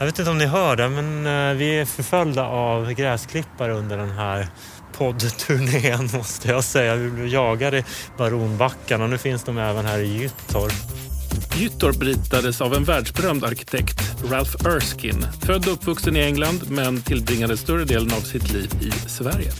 Jag 0.00 0.06
vet 0.06 0.18
inte 0.18 0.30
om 0.30 0.38
ni 0.38 0.46
hör 0.46 0.76
det, 0.76 0.88
men 0.88 1.26
eh, 1.26 1.56
vi 1.56 1.78
är 1.78 1.84
förföljda 1.84 2.46
av 2.46 2.92
gräsklippare 2.92 3.72
under 3.72 3.96
den 3.96 4.10
här 4.10 4.48
poddturnén 4.92 6.08
måste 6.14 6.48
jag 6.48 6.64
säga. 6.64 6.94
Vi 6.94 7.10
blev 7.10 7.26
jagade 7.26 7.78
i 7.78 7.84
Baronbackarna 8.18 9.04
och 9.04 9.10
nu 9.10 9.18
finns 9.18 9.44
de 9.44 9.58
även 9.58 9.86
här 9.86 9.98
i 9.98 10.18
Gyttorp. 10.18 10.72
Gyttorp 11.56 12.02
ritades 12.02 12.60
av 12.60 12.74
en 12.74 12.84
världsberömd 12.84 13.44
arkitekt, 13.44 14.00
Ralph 14.30 14.66
Erskine. 14.66 15.26
Född 15.42 15.66
och 15.66 15.72
uppvuxen 15.72 16.16
i 16.16 16.20
England 16.20 16.60
men 16.70 17.02
tillbringade 17.02 17.56
större 17.56 17.84
delen 17.84 18.12
av 18.12 18.20
sitt 18.20 18.52
liv 18.52 18.70
i 18.80 19.08
Sverige. 19.08 19.52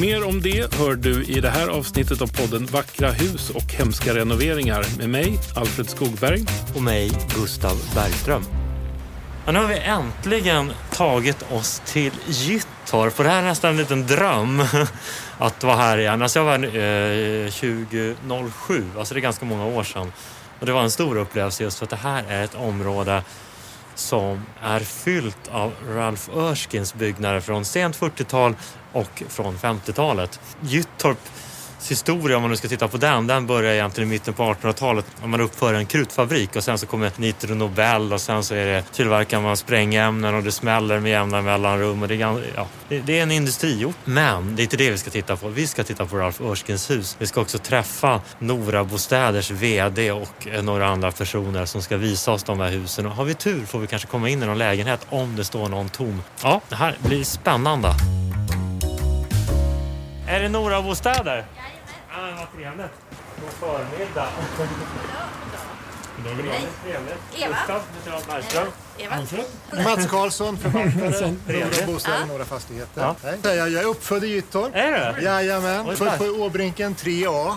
Mer 0.00 0.24
om 0.24 0.40
det 0.40 0.74
hör 0.74 0.94
du 0.94 1.24
i 1.24 1.40
det 1.40 1.50
här 1.50 1.68
avsnittet 1.68 2.22
av 2.22 2.26
podden 2.26 2.66
Vackra 2.66 3.10
hus 3.10 3.50
och 3.50 3.72
hemska 3.72 4.14
renoveringar 4.14 4.84
med 4.98 5.10
mig, 5.10 5.38
Alfred 5.56 5.88
Skogberg. 5.88 6.44
Och 6.74 6.82
mig, 6.82 7.10
Gustav 7.34 7.76
Bergström. 7.94 8.63
Ja, 9.46 9.52
nu 9.52 9.58
har 9.58 9.66
vi 9.66 9.78
äntligen 9.78 10.72
tagit 10.90 11.52
oss 11.52 11.82
till 11.86 12.12
Gyttorp 12.26 13.18
och 13.18 13.24
det 13.24 13.30
här 13.30 13.38
är 13.38 13.46
nästan 13.46 13.70
en 13.70 13.76
liten 13.76 14.06
dröm 14.06 14.62
att 15.38 15.64
vara 15.64 15.76
här 15.76 15.98
igen. 15.98 16.22
Alltså 16.22 16.38
jag 16.38 16.44
var 16.44 16.54
eh, 16.54 17.50
2007, 17.50 18.84
alltså 18.98 19.14
det 19.14 19.20
är 19.20 19.22
ganska 19.22 19.44
många 19.44 19.66
år 19.66 19.82
sedan. 19.84 20.12
Och 20.60 20.66
det 20.66 20.72
var 20.72 20.82
en 20.82 20.90
stor 20.90 21.16
upplevelse 21.16 21.62
just 21.62 21.78
för 21.78 21.86
att 21.86 21.90
det 21.90 21.96
här 21.96 22.24
är 22.28 22.44
ett 22.44 22.54
område 22.54 23.22
som 23.94 24.42
är 24.62 24.80
fyllt 24.80 25.48
av 25.50 25.72
Ralph 25.88 26.30
Erskines 26.36 26.94
byggnader 26.94 27.40
från 27.40 27.64
sent 27.64 27.98
40-tal 27.98 28.54
och 28.92 29.22
från 29.28 29.58
50-talet. 29.58 30.40
Gyttorp 30.60 31.18
historia, 31.88 32.36
om 32.36 32.42
man 32.42 32.50
nu 32.50 32.56
ska 32.56 32.68
titta 32.68 32.88
på 32.88 32.96
den, 32.96 33.26
den 33.26 33.46
börjar 33.46 33.72
egentligen 33.72 34.08
i 34.08 34.12
mitten 34.12 34.34
på 34.34 34.42
1800-talet. 34.42 35.06
när 35.20 35.28
Man 35.28 35.40
uppför 35.40 35.74
en 35.74 35.86
krutfabrik 35.86 36.56
och 36.56 36.64
sen 36.64 36.78
så 36.78 36.86
kommer 36.86 37.12
Nitro 37.16 37.54
Nobel 37.54 38.12
och 38.12 38.20
sen 38.20 38.44
så 38.44 38.54
är 38.54 38.66
det 38.66 38.84
tillverkar 38.92 39.40
man 39.40 39.56
sprängämnen 39.56 40.34
och 40.34 40.42
det 40.42 40.52
smäller 40.52 41.00
med 41.00 41.10
jämna 41.10 41.42
mellanrum. 41.42 42.02
Och 42.02 42.08
det, 42.08 42.14
är, 42.14 42.42
ja, 42.56 42.66
det 42.88 43.18
är 43.18 43.22
en 43.22 43.30
industriort. 43.30 43.96
Men 44.04 44.56
det 44.56 44.62
är 44.62 44.64
inte 44.64 44.76
det 44.76 44.90
vi 44.90 44.98
ska 44.98 45.10
titta 45.10 45.36
på. 45.36 45.48
Vi 45.48 45.66
ska 45.66 45.84
titta 45.84 46.06
på 46.06 46.16
Ralf 46.16 46.40
Örskins 46.40 46.90
hus. 46.90 47.16
Vi 47.18 47.26
ska 47.26 47.40
också 47.40 47.58
träffa 47.58 48.20
Nora 48.38 48.84
Bostäders 48.84 49.50
VD 49.50 50.12
och 50.12 50.48
några 50.62 50.86
andra 50.86 51.10
personer 51.12 51.64
som 51.64 51.82
ska 51.82 51.96
visa 51.96 52.32
oss 52.32 52.42
de 52.42 52.60
här 52.60 52.70
husen. 52.70 53.06
Och 53.06 53.12
har 53.12 53.24
vi 53.24 53.34
tur 53.34 53.66
får 53.66 53.78
vi 53.78 53.86
kanske 53.86 54.08
komma 54.08 54.28
in 54.28 54.42
i 54.42 54.46
någon 54.46 54.58
lägenhet 54.58 55.06
om 55.08 55.36
det 55.36 55.44
står 55.44 55.68
någon 55.68 55.88
tom. 55.88 56.22
Ja, 56.42 56.60
det 56.68 56.76
här 56.76 56.96
blir 57.02 57.24
spännande. 57.24 57.88
Är 60.28 60.40
det 60.40 60.48
Nora 60.48 60.82
Bostäder? 60.82 61.44
Ja, 62.16 62.20
vad 62.38 62.52
trevligt. 62.56 62.90
God 63.40 63.50
förmiddag. 63.50 64.28
Trevligt. 66.24 67.18
Eva. 67.36 67.56
Gustav 68.04 68.26
Bergström. 68.28 68.66
Eva. 68.98 69.16
Mats 69.84 70.06
Karlsson, 70.06 70.58
förvaltare, 70.58 71.86
Bostäder, 71.86 72.18
Ja. 72.20 72.26
Några 72.26 72.44
Fastigheter. 72.44 73.02
Ja. 73.02 73.14
Hej. 73.22 73.56
Jag 73.56 73.72
är 73.72 73.84
uppfödd 73.86 74.24
i 74.24 74.26
Gyttorp. 74.26 74.74
Är 74.74 75.14
du? 75.16 75.22
Jajamän, 75.22 75.96
född 75.96 76.18
på 76.18 76.24
Åbrinken 76.24 76.94
3A. 76.94 77.56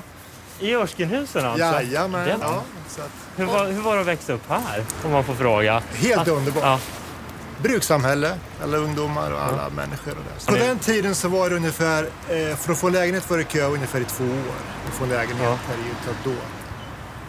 I 0.59 0.75
Örskinhusen 0.75 1.45
alltså? 1.45 1.66
Jajamän. 1.66 2.39
Ja, 2.41 2.63
så 2.89 3.02
att, 3.02 3.09
Hur, 3.35 3.45
var, 3.45 3.66
hur 3.66 3.81
var 3.81 3.95
det 3.95 4.02
att 4.02 4.08
växa 4.08 4.33
upp 4.33 4.50
här? 4.50 4.83
Om 5.05 5.11
man 5.11 5.23
får 5.23 5.33
fråga. 5.35 5.83
helt 5.95 6.28
underbart. 6.28 6.63
Ja. 6.63 6.80
Brukssamhälle, 7.63 8.33
alla 8.63 8.77
ungdomar 8.77 9.31
och 9.31 9.41
alla 9.44 9.69
människor. 9.69 10.11
Och 10.11 10.23
det. 10.45 10.52
På 10.52 10.58
Ja. 10.58 10.63
den 10.66 10.80
tiden 10.80 11.16
så 11.16 11.27
var 11.27 11.50
det 11.50 11.55
ungefär, 11.55 12.03
eh, 12.30 12.55
för 12.55 12.72
att 12.72 12.77
få 12.80 12.89
lägenhet 12.89 13.30
var 13.30 13.38
det 13.38 13.44
kö 13.44 13.66
ungefär 13.66 14.00
i 14.02 14.05
två 14.05 14.23
år. 14.23 14.55
Att 14.88 14.94
få 14.94 15.05
lägenhet 15.05 15.44
Ja. 15.44 15.58
här 15.67 15.75
i 15.75 15.88
Gyttorp 15.88 16.17
då. 16.23 16.31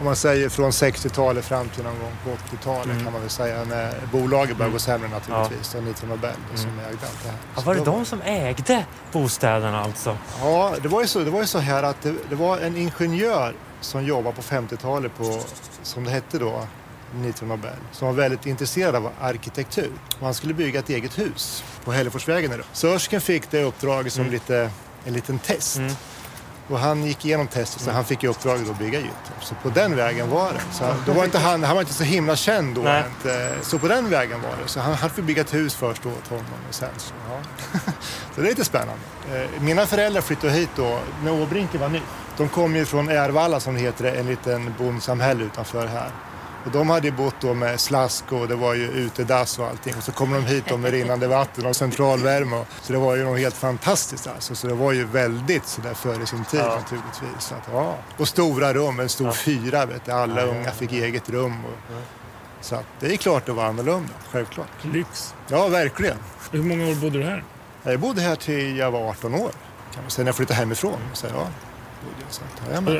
Om 0.00 0.04
man 0.04 0.16
säger 0.16 0.48
från 0.48 0.72
60-talet 0.72 1.44
fram 1.44 1.68
till 1.68 1.84
någon 1.84 1.98
gång 1.98 2.12
på 2.24 2.30
80-talet 2.30 2.84
Mm. 2.86 3.04
kan 3.04 3.12
man 3.12 3.20
väl 3.22 3.30
säga 3.30 3.64
när 3.64 3.94
bolaget 4.12 4.56
började 4.56 4.72
gå 4.72 4.78
sämre 4.78 5.08
naturligtvis. 5.08 5.74
Ja. 5.74 5.80
Nitro 5.80 6.06
Nobel 6.06 6.30
som 6.54 6.68
ägde 6.78 6.88
allt 6.90 7.22
det 7.22 7.28
här. 7.28 7.38
Ja, 7.54 7.60
Så 7.60 7.66
var 7.66 7.74
det 7.74 7.84
de 7.84 8.04
som 8.04 8.22
ägde 8.22 8.84
bostäderna 9.12 9.80
alltså? 9.84 10.16
Ja, 10.42 10.74
det 10.82 10.88
var 10.88 11.00
ju 11.00 11.06
så, 11.06 11.18
det 11.18 11.30
var 11.30 11.40
ju 11.40 11.46
så 11.46 11.58
här 11.58 11.82
att 11.82 12.02
det, 12.02 12.14
det 12.28 12.34
var 12.34 12.58
en 12.58 12.76
ingenjör 12.76 13.54
som 13.80 14.04
jobbade 14.04 14.36
på 14.36 14.42
50-talet 14.42 15.18
på, 15.18 15.40
som 15.82 16.04
det 16.04 16.10
hette 16.10 16.38
då, 16.38 16.66
Nitro 17.14 17.46
Nobel, 17.46 17.70
som 17.92 18.06
var 18.08 18.14
väldigt 18.14 18.46
intresserad 18.46 18.96
av 18.96 19.10
arkitektur. 19.20 19.92
Och 20.18 20.24
han 20.24 20.34
skulle 20.34 20.54
bygga 20.54 20.78
ett 20.80 20.88
eget 20.88 21.18
hus 21.18 21.64
på 21.84 21.92
Hälleforsvägen. 21.92 22.50
där 22.50 22.58
då. 22.58 22.64
Så 22.72 22.88
Örsken 22.94 23.20
fick 23.20 23.50
det 23.50 23.62
uppdraget 23.62 24.12
som 24.12 24.26
lite, 24.26 24.70
en 25.04 25.12
liten 25.12 25.38
test. 25.38 25.76
Mm. 25.76 25.92
Och 26.68 26.78
han 26.78 27.04
gick 27.04 27.24
igenom 27.24 27.46
testet 27.46 27.82
så 27.82 27.90
han 27.90 28.04
fick 28.04 28.24
uppdraget 28.24 28.70
att 28.70 28.78
bygga 28.78 28.98
Gyttorp. 28.98 29.44
Så 29.44 29.54
på 29.54 29.68
den 29.70 29.96
vägen 29.96 30.30
var 30.30 30.52
det. 30.52 30.60
Så 30.72 30.94
då 31.06 31.12
var 31.12 31.24
inte 31.24 31.38
han, 31.38 31.64
han 31.64 31.74
var 31.76 31.82
inte 31.82 31.94
så 31.94 32.04
himla 32.04 32.36
känd 32.36 32.74
då. 32.74 32.80
Inte, 32.80 33.54
så 33.62 33.78
på 33.78 33.88
den 33.88 34.10
vägen 34.10 34.42
var 34.42 34.50
det. 34.62 34.68
Så 34.68 34.80
han, 34.80 34.94
han 34.94 35.10
fick 35.10 35.24
bygga 35.24 35.40
ett 35.42 35.54
hus 35.54 35.74
först 35.74 36.06
åt 36.06 36.28
honom 36.28 36.44
och 36.68 36.74
sen 36.74 36.88
så, 36.96 37.14
ja. 37.30 37.40
så 38.34 38.40
det 38.40 38.46
är 38.46 38.50
lite 38.50 38.64
spännande. 38.64 39.02
Eh, 39.32 39.62
Mina 39.62 39.86
föräldrar 39.86 40.20
flyttade 40.20 40.52
hit 40.52 40.70
då 40.76 41.00
när 41.24 41.42
Åbrinken 41.42 41.80
var 41.80 41.88
ny. 41.88 42.00
De 42.36 42.48
kom 42.48 42.76
ju 42.76 42.84
från 42.84 43.08
Ärvalla 43.08 43.60
som 43.60 43.74
det 43.74 43.80
heter, 43.80 44.04
en 44.04 44.26
liten 44.26 44.74
bondsamhälle 44.78 45.44
utanför 45.44 45.86
här. 45.86 46.10
Och 46.64 46.70
de 46.70 46.90
hade 46.90 47.06
ju 47.08 47.12
bott 47.12 47.34
då 47.40 47.54
med 47.54 47.80
slask 47.80 48.32
och 48.32 48.48
det 48.48 48.54
var 48.54 48.74
ju 48.74 48.84
utedass 48.90 49.58
och 49.58 49.66
allting. 49.66 49.94
Och 49.96 50.02
så 50.02 50.12
kom 50.12 50.32
de 50.32 50.44
hit 50.46 50.78
med 50.80 50.90
rinnande 50.90 51.28
vatten 51.28 51.66
och 51.66 51.76
centralvärme. 51.76 52.64
Så 52.82 52.92
det 52.92 52.98
var 52.98 53.16
ju 53.16 53.24
något 53.24 53.38
helt 53.38 53.54
fantastiskt 53.56 54.26
alltså. 54.26 54.54
Så 54.54 54.66
det 54.66 54.74
var 54.74 54.92
ju 54.92 55.04
väldigt 55.04 55.66
sådär 55.66 55.94
före 55.94 56.26
sin 56.26 56.44
tid 56.44 56.60
Ja. 56.60 56.74
naturligtvis. 56.80 57.44
Så 57.44 57.54
att, 57.54 57.68
ja. 57.72 57.94
Och 58.16 58.28
stora 58.28 58.74
rum, 58.74 59.00
en 59.00 59.08
stor 59.08 59.32
fyra 59.32 59.86
vet 59.86 60.04
du. 60.04 60.12
Alla 60.12 60.40
Ja, 60.40 60.46
ja, 60.46 60.52
unga 60.52 60.64
ja. 60.64 60.70
fick 60.70 60.92
eget 60.92 61.30
rum. 61.30 61.64
Och, 61.64 61.94
Så 62.60 62.74
att 62.74 62.84
det 63.00 63.12
är 63.12 63.16
klart 63.16 63.46
det 63.46 63.52
var 63.52 63.64
annorlunda, 63.64 64.12
självklart. 64.32 64.68
Lyx. 64.82 65.34
Ja, 65.48 65.68
verkligen. 65.68 66.16
Hur 66.50 66.62
många 66.62 66.88
år 66.90 66.94
bodde 66.94 67.18
du 67.18 67.24
här? 67.24 67.44
Jag 67.82 68.00
bodde 68.00 68.20
här 68.20 68.36
till 68.36 68.76
jag 68.76 68.90
var 68.90 69.08
18 69.10 69.34
år. 69.34 69.50
Säga, 70.08 70.24
när 70.24 70.28
jag 70.28 70.36
flyttade 70.36 70.58
hemifrån. 70.58 70.98
Så, 71.12 71.26
ja, 71.26 71.46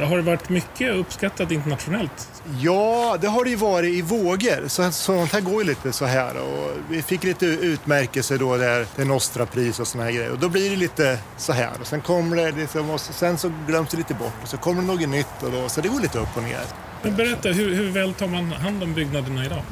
Har 0.07 0.17
det 0.17 0.23
varit 0.23 0.49
mycket 0.49 0.95
uppskattat 0.95 1.51
internationellt? 1.51 2.43
Ja, 2.61 3.17
det 3.21 3.29
har 3.29 3.45
det 3.45 3.51
ju 3.51 3.57
varit 3.57 3.95
i 3.95 4.03
vågor. 4.03 4.69
Så, 4.69 4.93
sånt 4.93 5.33
här 5.33 5.41
går 5.41 5.63
ju 5.63 5.69
lite 5.69 5.93
så 5.93 6.05
här. 6.05 6.37
Och 6.37 6.71
vi 6.91 7.03
fick 7.03 7.25
lite 7.25 7.47
utmärkelse 7.47 8.39
då, 8.39 8.57
där, 8.57 8.87
det 8.97 9.05
Nostra-pris 9.05 9.81
och 9.81 9.87
såna 9.87 10.05
här 10.05 10.13
grejer. 10.13 10.31
Och 10.33 10.39
då 10.39 10.49
blir 10.49 10.71
det 10.71 10.77
lite 10.77 11.19
så 11.37 11.53
här. 11.53 11.71
Och 11.81 11.87
sen 11.87 12.01
kommer 12.01 12.37
det 12.37 12.51
liksom, 12.51 12.91
och 12.91 13.01
sen 13.01 13.39
så 13.39 13.53
glöms 13.67 13.91
det 13.91 13.97
lite 13.97 14.15
bort. 14.15 14.35
Och 14.43 14.49
så 14.49 14.57
kommer 14.57 14.81
det 14.83 14.87
något 14.87 15.09
nytt. 15.09 15.43
Och 15.43 15.51
då, 15.53 15.69
så 15.69 15.81
det 15.81 15.89
går 15.89 16.01
lite 16.01 16.19
upp 16.19 16.37
och 16.37 16.43
ner. 16.43 16.65
Men 17.03 17.17
berätta, 17.17 17.49
hur, 17.49 17.75
hur 17.75 17.91
väl 17.91 18.15
tar 18.15 18.27
man 18.27 18.53
hand 18.53 18.83
om 18.83 18.95
byggnaderna 18.95 19.45
idag? 19.45 19.63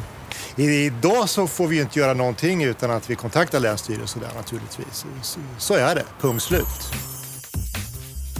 Idag 0.57 1.29
så 1.29 1.47
får 1.47 1.69
vi 1.69 1.81
inte 1.81 1.99
göra 1.99 2.15
någonting 2.15 2.65
utan 2.65 2.91
att 2.91 3.11
vi 3.11 3.15
kontaktar 3.15 3.61
Länsstyrelsen 3.61 4.23
där 4.23 4.35
naturligtvis. 4.37 5.05
Så, 5.23 5.41
så 5.59 5.75
är 5.75 5.95
det, 5.95 6.05
punkt 6.21 6.43
slut. 6.43 7.16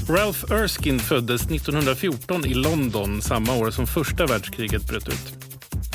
Ralph 0.09 0.53
Erskine 0.53 0.99
föddes 0.99 1.43
1914 1.43 2.47
i 2.47 2.55
London 2.55 3.23
samma 3.23 3.57
år 3.57 3.71
som 3.71 3.87
första 3.87 4.27
världskriget 4.27 4.89
bröt 4.89 5.09
ut. 5.09 5.35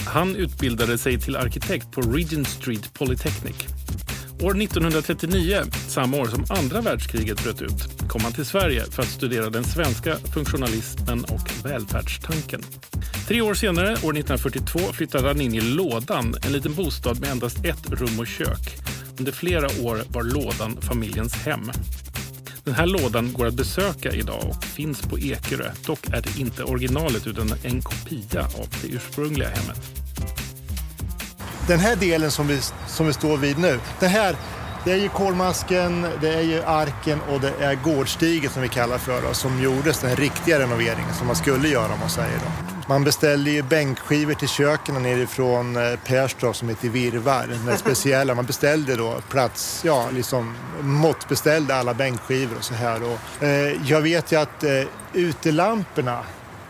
Han 0.07 0.35
utbildade 0.35 0.97
sig 0.97 1.19
till 1.19 1.35
arkitekt 1.35 1.91
på 1.91 2.01
Regent 2.01 2.47
Street 2.47 2.93
Polytechnic. 2.93 3.55
År 4.41 4.61
1939, 4.61 5.61
samma 5.87 6.17
år 6.17 6.25
som 6.25 6.45
andra 6.49 6.81
världskriget 6.81 7.43
bröt 7.43 7.61
ut, 7.61 8.09
kom 8.09 8.21
han 8.21 8.33
till 8.33 8.45
Sverige 8.45 8.83
för 8.91 9.01
att 9.01 9.09
studera 9.09 9.49
den 9.49 9.63
svenska 9.63 10.15
funktionalismen 10.33 11.23
och 11.23 11.65
välfärdstanken. 11.65 12.63
Tre 13.27 13.41
år 13.41 13.53
senare, 13.53 13.87
år 13.87 14.17
1942, 14.17 14.79
flyttade 14.79 15.27
han 15.27 15.41
in 15.41 15.55
i 15.55 15.61
Lådan, 15.61 16.35
en 16.45 16.51
liten 16.51 16.73
bostad 16.73 17.19
med 17.19 17.29
endast 17.29 17.65
ett 17.65 17.89
rum 17.89 18.19
och 18.19 18.27
kök. 18.27 18.77
Under 19.19 19.31
flera 19.31 19.65
år 19.65 20.01
var 20.09 20.23
Lådan 20.23 20.81
familjens 20.81 21.33
hem. 21.33 21.71
Den 22.71 22.79
här 22.79 22.85
lådan 22.85 23.33
går 23.33 23.47
att 23.47 23.53
besöka 23.53 24.11
idag 24.11 24.43
och 24.49 24.63
finns 24.63 25.01
på 25.01 25.19
Ekerö. 25.19 25.71
Dock 25.85 26.07
är 26.07 26.21
det 26.21 26.39
inte 26.39 26.63
originalet 26.63 27.27
utan 27.27 27.53
en 27.63 27.81
kopia 27.81 28.41
av 28.41 28.67
det 28.81 28.87
ursprungliga 28.87 29.49
hemmet. 29.49 29.79
Den 31.67 31.79
här 31.79 31.95
delen 31.95 32.31
som 32.31 32.47
vi, 32.47 32.59
som 32.87 33.07
vi 33.07 33.13
står 33.13 33.37
vid 33.37 33.57
nu, 33.57 33.79
det 33.99 34.07
här 34.07 34.35
det 34.85 34.91
är 34.91 34.97
ju 34.97 35.09
kolmasken, 35.09 36.05
det 36.21 36.33
är 36.33 36.41
ju 36.41 36.63
arken 36.63 37.21
och 37.21 37.41
det 37.41 37.53
är 37.59 37.75
gårdstigen 37.75 38.51
som 38.51 38.61
vi 38.61 38.67
kallar 38.67 38.97
för 38.97 39.21
då, 39.21 39.33
som 39.33 39.63
gjordes 39.63 39.99
den 39.99 40.15
riktiga 40.15 40.59
renoveringen 40.59 41.13
som 41.13 41.27
man 41.27 41.35
skulle 41.35 41.67
göra 41.67 41.93
om 41.93 41.99
man 41.99 42.09
säger 42.09 42.37
då. 42.37 42.70
Man 42.87 43.03
beställde 43.03 43.51
ju 43.51 43.61
bänkskivor 43.61 44.33
till 44.33 44.47
köken 44.47 45.03
nerifrån 45.03 45.75
eh, 45.75 45.99
Perstorp 46.05 46.55
som 46.55 46.69
heter 46.69 46.89
Virvar, 46.89 47.47
den 47.65 47.77
speciella. 47.77 48.35
Man 48.35 48.45
beställde 48.45 48.95
då 48.95 49.21
plats, 49.29 49.81
ja 49.85 50.07
liksom 50.13 50.55
måttbeställde 50.81 51.75
alla 51.75 51.93
bänkskivor 51.93 52.57
och 52.57 52.63
så 52.63 52.73
här. 52.73 53.01
Och, 53.03 53.43
eh, 53.43 53.89
jag 53.89 54.01
vet 54.01 54.31
ju 54.31 54.35
att 54.39 54.63
eh, 54.63 54.83
utelamporna 55.13 56.19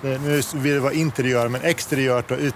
Eh, 0.03 0.21
Nu 0.21 0.41
vill 0.55 0.73
det 0.73 0.79
vara 0.79 0.93
interiör 0.93 1.47
men 1.47 1.61
exteriört 1.61 2.31
och 2.31 2.37
ut, 2.37 2.55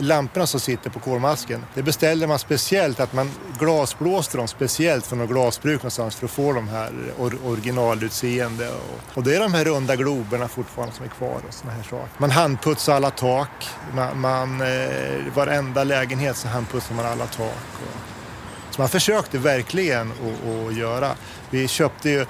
lamporna 0.00 0.46
som 0.46 0.60
sitter 0.60 0.90
på 0.90 1.00
kolmasken, 1.00 1.64
det 1.74 1.82
beställde 1.82 2.26
man 2.26 2.38
speciellt 2.38 3.00
att 3.00 3.12
man 3.12 3.30
glasblåste 3.58 4.36
dem 4.36 4.48
speciellt 4.48 5.06
från 5.06 5.18
något 5.18 5.30
glasbruk 5.30 5.78
någonstans 5.80 6.16
för 6.16 6.24
att 6.24 6.30
få 6.30 6.52
de 6.52 6.68
här 6.68 6.92
or 7.18 7.38
originalutseende. 7.44 8.68
Och, 8.68 9.16
och 9.16 9.22
det 9.22 9.36
är 9.36 9.40
de 9.40 9.54
här 9.54 9.64
runda 9.64 9.96
globerna 9.96 10.48
fortfarande 10.48 10.94
som 10.94 11.04
är 11.04 11.10
kvar 11.10 11.40
och 11.48 11.54
såna 11.54 11.72
här 11.72 11.82
saker. 11.82 12.08
Man 12.18 12.30
handputsar 12.30 12.94
alla 12.94 13.10
tak. 13.10 13.68
Man, 13.94 14.20
man, 14.20 14.60
eh, 14.60 15.34
varenda 15.34 15.84
lägenhet 15.84 16.36
så 16.36 16.48
handputsar 16.48 16.94
man 16.94 17.06
alla 17.06 17.26
tak. 17.26 17.66
Och, 17.72 18.74
så 18.74 18.80
man 18.80 18.88
försökte 18.88 19.38
verkligen 19.38 20.12
att 20.12 20.76
göra. 20.76 21.14
Vi 21.50 21.68
köpte 21.68 22.10
ju 22.10 22.26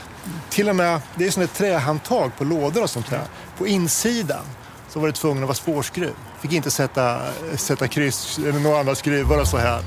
till 0.50 0.68
och 0.68 0.76
med, 0.76 1.00
det 1.14 1.26
är 1.26 1.30
sådana 1.30 1.48
trähandtag 1.48 2.30
på 2.38 2.44
lådor 2.44 2.82
och 2.82 2.90
sånt 2.90 3.10
där. 3.10 3.24
På 3.58 3.66
insidan 3.66 4.44
så 4.88 5.00
var 5.00 5.06
det 5.06 5.12
tvungen 5.12 5.42
att 5.42 5.48
vara 5.48 5.54
spårskruv. 5.54 6.14
Fick 6.42 6.52
inte 6.52 6.70
sätta, 6.70 7.20
sätta 7.56 7.88
kryss 7.88 8.38
eller 8.38 8.58
några 8.58 8.80
andra 8.80 8.94
skruvar 8.94 9.40
och 9.40 9.48
så 9.48 9.56
här. 9.56 9.82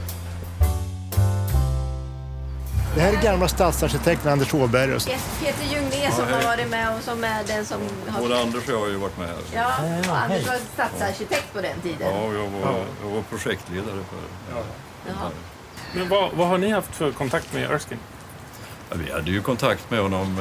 Det 2.96 3.02
här 3.02 3.14
är 3.14 3.22
gamla 3.22 3.48
stadsarkitekten 3.48 4.32
Anders 4.32 4.54
Åberg. 4.54 4.92
Peter 4.92 5.74
Ljunglé 5.74 6.12
som 6.12 6.26
har 6.28 6.44
varit 6.44 6.70
med 6.70 6.98
och 6.98 7.04
som 7.04 7.24
är 7.24 7.44
den 7.44 7.66
som 7.66 7.82
har... 8.08 8.22
Både 8.22 8.42
Anders 8.42 8.68
och 8.68 8.74
jag 8.74 8.80
har 8.80 8.88
ju 8.88 8.96
varit 8.96 9.18
med 9.18 9.28
här. 9.28 9.38
Ja, 9.54 9.68
och 10.12 10.18
Anders 10.18 10.48
var 10.48 10.60
stadsarkitekt 10.74 11.54
på 11.54 11.62
den 11.62 11.82
tiden. 11.82 12.08
Ja, 12.14 12.34
jag 12.34 12.50
var, 12.50 12.86
jag 13.04 13.10
var 13.10 13.22
projektledare 13.22 13.86
för 14.10 14.56
ja. 14.56 14.64
Jaha. 15.08 15.32
Men 15.94 16.10
vad, 16.10 16.32
vad 16.34 16.48
har 16.48 16.58
ni 16.58 16.70
haft 16.70 16.96
för 16.96 17.12
kontakt 17.12 17.54
med 17.54 17.72
Erskine? 17.72 18.00
Ja, 18.90 18.96
vi 19.06 19.12
hade 19.12 19.32
ju 19.32 19.42
kontakt 19.42 19.92
med 19.92 20.00
honom 20.00 20.38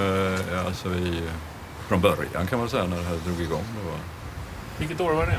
eh, 0.50 0.66
alltså 0.66 0.88
i, 0.88 1.22
från 1.88 2.00
början 2.00 2.46
kan 2.46 2.58
man 2.58 2.68
säga 2.68 2.84
när 2.84 2.96
det 2.96 3.02
här 3.04 3.16
drog 3.16 3.40
igång. 3.40 3.64
Det 3.78 3.90
var 3.90 3.98
Vilket 4.78 5.00
år 5.00 5.12
var 5.12 5.26
det? 5.26 5.38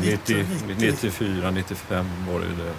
90, 0.00 0.46
94, 0.78 1.50
95 1.50 2.06
var 2.28 2.40
det 2.40 2.46
ju 2.46 2.52
det 2.52 2.72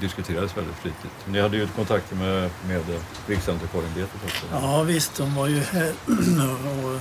diskuterades 0.00 0.56
väldigt 0.56 0.76
flitigt. 0.76 1.12
Ni 1.26 1.40
hade 1.40 1.56
ju 1.56 1.66
kontakter 1.66 2.16
med, 2.16 2.50
med 2.68 2.82
Riksantikvarieämbetet 3.26 4.20
också. 4.24 4.46
Ja 4.52 4.82
visst, 4.82 5.16
de 5.16 5.34
var 5.34 5.46
ju 5.46 5.60
här 5.60 5.92
och 6.84 7.00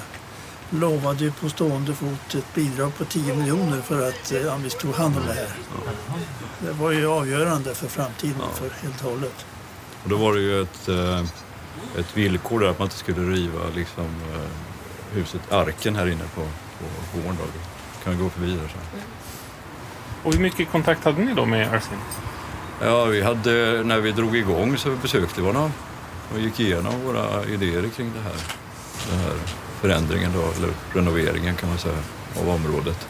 lovade 0.69 1.23
ju 1.23 1.31
på 1.31 1.49
stående 1.49 1.93
fot 1.93 2.35
ett 2.35 2.53
bidrag 2.53 2.97
på 2.97 3.05
10 3.05 3.35
miljoner 3.35 3.81
för 3.81 4.09
att 4.09 4.31
eh, 4.31 4.57
vi 4.57 4.69
tog 4.69 4.95
hand 4.95 5.17
om 5.17 5.23
det 5.27 5.33
här. 5.33 5.49
Det 6.59 6.71
var 6.71 6.91
ju 6.91 7.07
avgörande 7.07 7.75
för 7.75 7.87
framtiden 7.87 8.41
för 8.53 8.69
helt 8.69 9.03
och 9.03 9.11
hållet. 9.11 9.45
Och 10.03 10.09
då 10.09 10.17
var 10.17 10.33
det 10.33 10.41
ju 10.41 10.61
ett, 10.61 10.87
eh, 10.89 11.19
ett 11.99 12.17
villkor 12.17 12.59
där 12.59 12.67
att 12.67 12.79
man 12.79 12.85
inte 12.85 12.97
skulle 12.97 13.31
riva 13.31 13.59
liksom, 13.75 14.05
eh, 14.05 14.49
huset 15.13 15.51
Arken 15.51 15.95
här 15.95 16.07
inne 16.07 16.23
på, 16.35 16.41
på 17.11 17.17
gården. 17.17 17.37
Vi 18.05 18.15
gå 18.15 18.29
förbi 18.29 18.51
där 18.51 18.67
sen. 18.67 19.01
Och 20.23 20.33
hur 20.33 20.39
mycket 20.39 20.71
kontakt 20.71 21.03
hade 21.03 21.21
ni 21.21 21.33
då 21.33 21.45
med 21.45 21.73
Erskine? 21.73 21.99
Ja, 22.81 23.05
vi 23.05 23.21
hade, 23.21 23.83
när 23.83 23.99
vi 23.99 24.11
drog 24.11 24.37
igång 24.37 24.77
så 24.77 24.95
besökte 25.01 25.41
vi 25.41 25.47
honom 25.47 25.71
och 26.33 26.39
gick 26.39 26.59
igenom 26.59 27.05
våra 27.05 27.45
idéer 27.45 27.89
kring 27.95 28.11
det 28.13 28.21
här. 28.21 28.35
Den 29.09 29.19
här 29.19 29.33
förändringen 29.81 30.31
då, 30.33 30.39
eller 30.39 30.73
renoveringen 30.93 31.55
kan 31.55 31.69
man 31.69 31.77
säga, 31.77 31.97
av 32.41 32.49
området. 32.49 33.07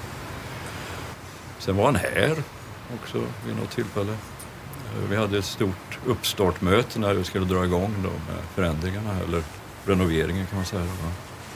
Sen 1.60 1.78
var 1.78 1.86
han 1.86 1.96
här 1.96 2.36
också 2.96 3.18
vid 3.46 3.56
något 3.56 3.72
tillfälle. 3.72 4.18
Vi 5.10 5.16
hade 5.16 5.38
ett 5.38 5.46
stort 5.46 6.00
uppstartmöte 6.06 7.00
när 7.00 7.14
vi 7.14 7.24
skulle 7.24 7.46
dra 7.46 7.66
igång 7.66 7.96
då 8.04 8.10
med 8.10 8.44
förändringarna, 8.56 9.20
eller 9.28 9.44
renoveringen 9.86 10.46
kan 10.46 10.56
man 10.56 10.66
säga. 10.66 10.82
Då. 10.82 11.12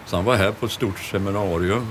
Så 0.05 0.15
han 0.15 0.25
var 0.25 0.35
här 0.35 0.51
på 0.51 0.65
ett 0.65 0.71
stort 0.71 0.99
seminarium 0.99 1.87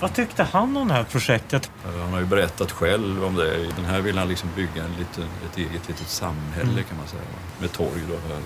Vad 0.00 0.14
tyckte 0.14 0.42
han 0.42 0.76
om 0.76 0.88
det 0.88 0.94
här 0.94 1.04
projektet? 1.04 1.70
Han 1.84 2.12
har 2.12 2.20
ju 2.20 2.26
berättat 2.26 2.72
själv 2.72 3.24
om 3.24 3.34
det. 3.34 3.56
Den 3.76 3.84
här 3.84 4.00
vill 4.00 4.18
han 4.18 4.28
liksom 4.28 4.48
bygga 4.56 4.84
en 4.84 4.92
liten, 4.98 5.24
ett 5.50 5.58
eget 5.58 5.88
litet 5.88 6.08
samhälle 6.08 6.82
kan 6.82 6.96
man 6.96 7.06
säga. 7.08 7.22
Med 7.60 7.72
torg 7.72 8.00
då. 8.08 8.14
Här. 8.14 8.42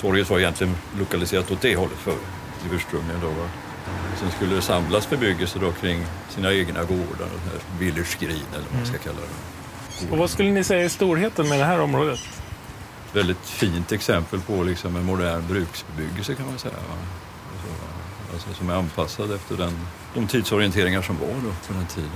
Torget 0.00 0.30
var 0.30 0.38
egentligen 0.38 0.76
lokaliserat 0.98 1.50
åt 1.50 1.60
det 1.60 1.76
hållet 1.76 1.98
förr, 1.98 2.18
ursprungligen 2.72 3.20
då. 3.20 3.28
Va. 3.28 3.48
Sen 4.20 4.30
skulle 4.30 4.54
det 4.54 4.62
samlas 4.62 5.10
bebyggelse 5.10 5.58
då 5.58 5.72
kring 5.72 6.06
sina 6.28 6.52
egna 6.52 6.84
gårdar, 6.84 7.28
Village 7.78 8.16
Green 8.20 8.46
eller 8.54 8.64
vad 8.70 8.76
man 8.76 8.86
ska 8.86 8.98
kalla 8.98 9.16
det. 9.20 10.10
Och 10.10 10.18
vad 10.18 10.30
skulle 10.30 10.50
ni 10.50 10.64
säga 10.64 10.84
är 10.84 10.88
storheten 10.88 11.48
med 11.48 11.58
det 11.58 11.64
här 11.64 11.80
området? 11.80 12.20
Väldigt 13.12 13.46
fint 13.46 13.92
exempel 13.92 14.40
på 14.40 14.62
liksom 14.62 14.96
en 14.96 15.04
modern 15.04 15.46
bruksbebyggelse 15.48 16.34
kan 16.34 16.46
man 16.46 16.58
säga. 16.58 16.74
Va. 16.74 16.96
Alltså, 18.36 18.54
som 18.54 18.70
är 18.70 18.74
anpassad 18.74 19.32
efter 19.32 19.56
den, 19.56 19.72
de 20.14 20.26
tidsorienteringar 20.26 21.02
som 21.02 21.18
var 21.18 21.26
då 21.26 21.50
på 21.66 21.72
den 21.72 21.86
tiden. 21.86 22.10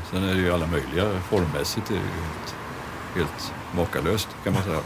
Och 0.00 0.08
Sen 0.10 0.24
är 0.24 0.34
det 0.34 0.40
ju 0.40 0.52
alla 0.52 0.66
möjliga, 0.66 1.20
formmässigt 1.20 1.90
är 1.90 1.94
det 1.94 2.00
ju 2.00 2.06
helt, 2.06 2.54
helt 3.14 3.52
makalöst 3.76 4.28
kan 4.44 4.52
man 4.52 4.62
säga. 4.62 4.78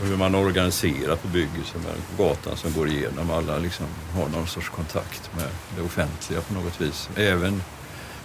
Och 0.00 0.06
hur 0.06 0.16
man 0.16 0.34
organiserar 0.34 1.18
bebyggelsen 1.22 1.80
med 1.80 1.94
gatan 2.18 2.56
som 2.56 2.72
går 2.72 2.88
igenom. 2.88 3.30
Alla 3.30 3.58
liksom 3.58 3.86
har 4.14 4.28
någon 4.28 4.46
sorts 4.46 4.68
kontakt 4.68 5.30
med 5.36 5.48
det 5.76 5.82
offentliga 5.82 6.40
på 6.40 6.54
något 6.54 6.80
vis. 6.80 7.08
Även 7.16 7.62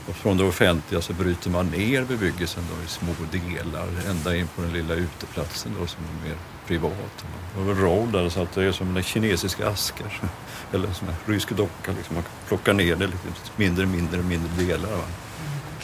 från 0.08 0.38
det 0.38 0.44
offentliga 0.44 1.02
så 1.02 1.14
bryter 1.14 1.50
man 1.50 1.68
ner 1.68 2.04
bebyggelsen 2.04 2.64
då 2.70 2.84
i 2.86 2.88
små 2.88 3.12
delar 3.32 3.88
ända 4.10 4.36
in 4.36 4.48
på 4.48 4.62
den 4.62 4.74
lilla 4.74 4.94
uteplatsen 4.94 5.72
då 5.80 5.88
som 5.88 6.04
är 6.04 6.28
mer 6.28 6.38
privat. 6.68 7.26
Det 7.58 7.64
var 7.64 7.74
roll 7.74 8.12
där 8.12 8.30
så 8.30 8.42
att 8.42 8.52
det 8.52 8.64
är 8.64 8.72
som 8.72 8.98
en 8.98 9.04
kinesiska 9.04 9.70
askar 9.70 10.22
eller 10.74 10.92
som 10.94 11.08
en 11.08 11.16
rysk 11.26 11.50
docka. 11.50 11.92
Liksom. 11.92 12.16
Man 12.16 12.24
plockar 12.48 12.74
ner 12.74 12.96
det 12.96 13.08
lite 13.08 13.28
mindre, 13.56 13.86
mindre, 13.86 14.22
mindre 14.22 14.66
delar. 14.66 14.90
Va? 14.90 15.04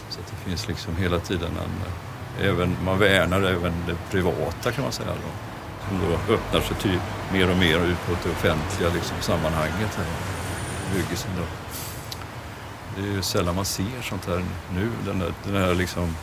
Så 0.09 0.19
att 0.19 0.27
det 0.27 0.49
finns 0.49 0.67
liksom 0.67 0.95
hela 0.95 1.19
tiden 1.19 1.51
en, 1.51 2.45
även, 2.45 2.77
man 2.83 2.99
värnar 2.99 3.41
även 3.41 3.73
det 3.87 3.95
privata 4.11 4.71
kan 4.71 4.83
man 4.83 4.91
säga 4.91 5.09
då. 5.09 5.31
Som 5.87 5.99
då 5.99 6.33
öppnar 6.33 6.61
sig 6.61 6.77
typ 6.77 7.01
mer 7.33 7.51
och 7.51 7.57
mer 7.57 7.75
ut 7.75 8.09
mot 8.09 8.23
det 8.23 8.29
offentliga 8.29 8.93
liksom, 8.93 9.17
sammanhanget 9.21 9.95
här. 9.97 10.05
Då. 11.37 11.43
Det 12.95 13.01
är 13.01 13.13
ju 13.13 13.21
sällan 13.21 13.55
man 13.55 13.65
ser 13.65 14.01
sånt 14.01 14.25
här 14.25 14.43
nu, 14.75 14.89
den 15.05 15.21
här, 15.21 15.33
den 15.43 15.55
här 15.55 15.75
liksom 15.75 16.15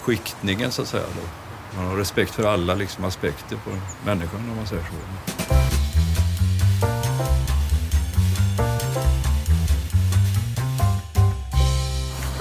skiktningen 0.00 0.72
så 0.72 0.82
att 0.82 0.88
säga. 0.88 1.04
Då. 1.14 1.49
Man 1.76 1.86
har 1.86 1.96
respekt 1.96 2.30
för 2.30 2.44
alla 2.44 2.74
liksom, 2.74 3.04
aspekter 3.04 3.56
på 3.56 3.70
människan 4.04 4.50
om 4.50 4.56
man 4.56 4.66
säger 4.66 4.82
så. 4.82 4.88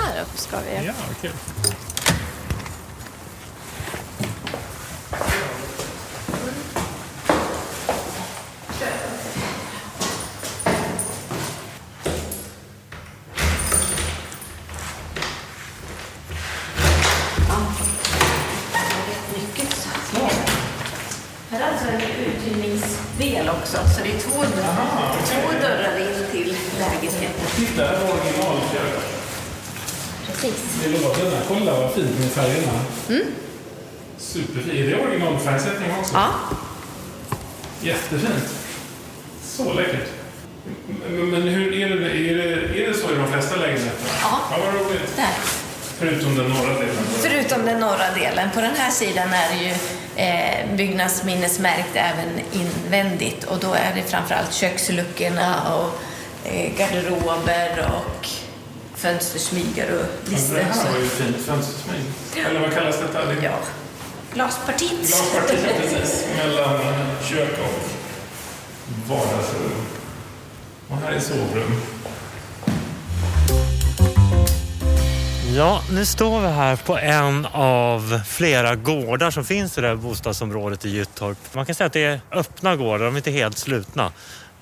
Här 0.01 0.21
uppe 0.21 0.37
ska 0.37 0.57
vi. 0.59 0.85
Ja, 0.85 0.93
okej. 1.17 1.31
Här 21.51 21.61
är 21.61 21.71
alltså 21.71 21.87
en 21.87 22.01
uthyrningsdel 22.01 23.49
också, 23.49 23.77
det 24.41 24.61
är 24.61 24.75
två, 24.75 25.41
två 25.41 25.51
dörrar 25.61 25.97
in 25.99 26.25
till 26.31 26.55
lägenheten. 26.79 27.45
Titta, 27.55 27.85
här 27.85 27.99
var 27.99 28.13
originalkök. 28.13 29.19
Precis. 30.27 30.53
Det. 30.83 31.41
Kolla 31.47 31.79
vad 31.79 31.93
fint 31.93 32.19
med 32.19 32.31
färgerna. 32.31 32.71
Superfint. 34.17 34.73
Är 34.73 34.87
det 34.87 35.03
originalfärgsättning 35.03 35.91
också? 35.99 36.13
Ja, 36.13 36.29
Jättefint. 37.81 38.49
Så 39.43 39.73
läckert. 39.73 40.09
Men, 41.09 41.29
men 41.29 41.41
hur 41.41 41.73
är 41.73 41.89
det, 41.89 42.11
är, 42.11 42.35
det, 42.37 42.83
är 42.83 42.87
det 42.87 42.93
så 42.93 43.11
i 43.11 43.15
de 43.15 43.27
flesta 43.31 43.55
lägenheter? 43.55 44.09
Ja. 44.21 44.39
ja 44.51 44.57
vad 44.65 44.73
roligt. 44.73 45.15
där. 45.15 45.33
Förutom 45.97 46.35
den 46.35 46.49
norra 46.49 46.73
delen. 46.73 46.95
Förutom 47.21 47.65
den 47.65 47.79
norra 47.79 48.11
delen. 48.15 48.49
På 48.53 48.61
den 48.61 48.75
här 48.75 48.91
sidan 48.91 49.33
är 49.33 49.49
det 49.49 49.63
ju 49.63 49.73
eh, 50.19 50.75
byggnadsminnesmärkt 50.75 51.95
även 51.95 52.39
invändigt 52.51 53.43
och 53.43 53.59
då 53.59 53.73
är 53.73 53.91
det 53.95 54.03
framförallt 54.03 54.53
köksluckorna 54.53 55.73
och 55.75 55.99
eh, 56.49 56.71
garderober 56.77 57.85
och 57.97 58.27
fönstersmygar 58.95 59.87
och 59.91 60.31
lister. 60.31 60.55
det 60.55 60.63
här 60.63 60.91
var 60.91 60.99
ju 60.99 61.09
fint 61.09 61.37
fönstersmyg. 61.45 62.01
Eller 62.49 62.59
vad 62.59 62.73
kallas 62.73 62.99
detta? 62.99 63.25
Det 63.25 63.43
Ja, 63.43 63.59
glaspartiet. 64.33 65.07
Glaspartiet 65.07 65.77
precis. 65.81 66.25
Mellan 66.37 66.79
kök 67.23 67.59
och 67.59 67.89
vardagsrum. 69.09 69.85
Och 70.89 70.97
här 70.97 71.11
är 71.11 71.19
sovrum. 71.19 71.81
Ja, 75.55 75.81
nu 75.91 76.05
står 76.05 76.41
vi 76.41 76.47
här 76.47 76.75
på 76.75 76.97
en 76.97 77.45
av 77.51 78.21
flera 78.25 78.75
gårdar 78.75 79.31
som 79.31 79.45
finns 79.45 79.77
i 79.77 79.81
det 79.81 79.87
här 79.87 79.95
bostadsområdet 79.95 80.85
i 80.85 80.89
Gyttorp. 80.89 81.37
Man 81.53 81.65
kan 81.65 81.75
säga 81.75 81.85
att 81.85 81.93
det 81.93 82.03
är 82.03 82.21
öppna 82.31 82.75
gårdar, 82.75 83.05
de 83.05 83.13
är 83.13 83.17
inte 83.17 83.31
helt 83.31 83.57
slutna. 83.57 84.11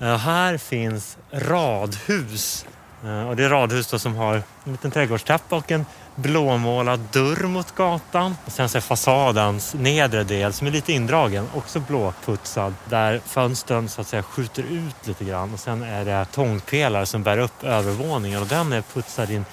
Eh, 0.00 0.16
här 0.16 0.58
finns 0.58 1.18
radhus. 1.32 2.66
Eh, 3.04 3.28
och 3.28 3.36
det 3.36 3.44
är 3.44 3.48
radhus 3.48 3.90
då 3.90 3.98
som 3.98 4.16
har 4.16 4.34
en 4.34 4.72
liten 4.72 4.90
trädgårdstäppa 4.90 5.56
och 5.56 5.72
en 5.72 5.86
blåmålad 6.14 7.00
dörr 7.12 7.46
mot 7.46 7.74
gatan. 7.74 8.36
Och 8.44 8.52
sen 8.52 8.68
så 8.68 8.78
är 8.78 8.82
fasadens 8.82 9.74
nedre 9.74 10.24
del 10.24 10.52
som 10.52 10.66
är 10.66 10.70
lite 10.70 10.92
indragen, 10.92 11.48
också 11.54 11.80
blåputsad. 11.80 12.74
Där 12.84 13.20
fönstren 13.26 13.88
så 13.88 14.00
att 14.00 14.06
säga 14.06 14.22
skjuter 14.22 14.62
ut 14.62 15.06
lite 15.06 15.24
grann. 15.24 15.54
Och 15.54 15.60
sen 15.60 15.82
är 15.82 16.04
det 16.04 16.26
tångpelare 16.32 17.06
som 17.06 17.22
bär 17.22 17.38
upp 17.38 17.64
övervåningen 17.64 18.42
och 18.42 18.48
den 18.48 18.72
är 18.72 18.82
putsad 18.82 19.30
i 19.30 19.36
en 19.36 19.44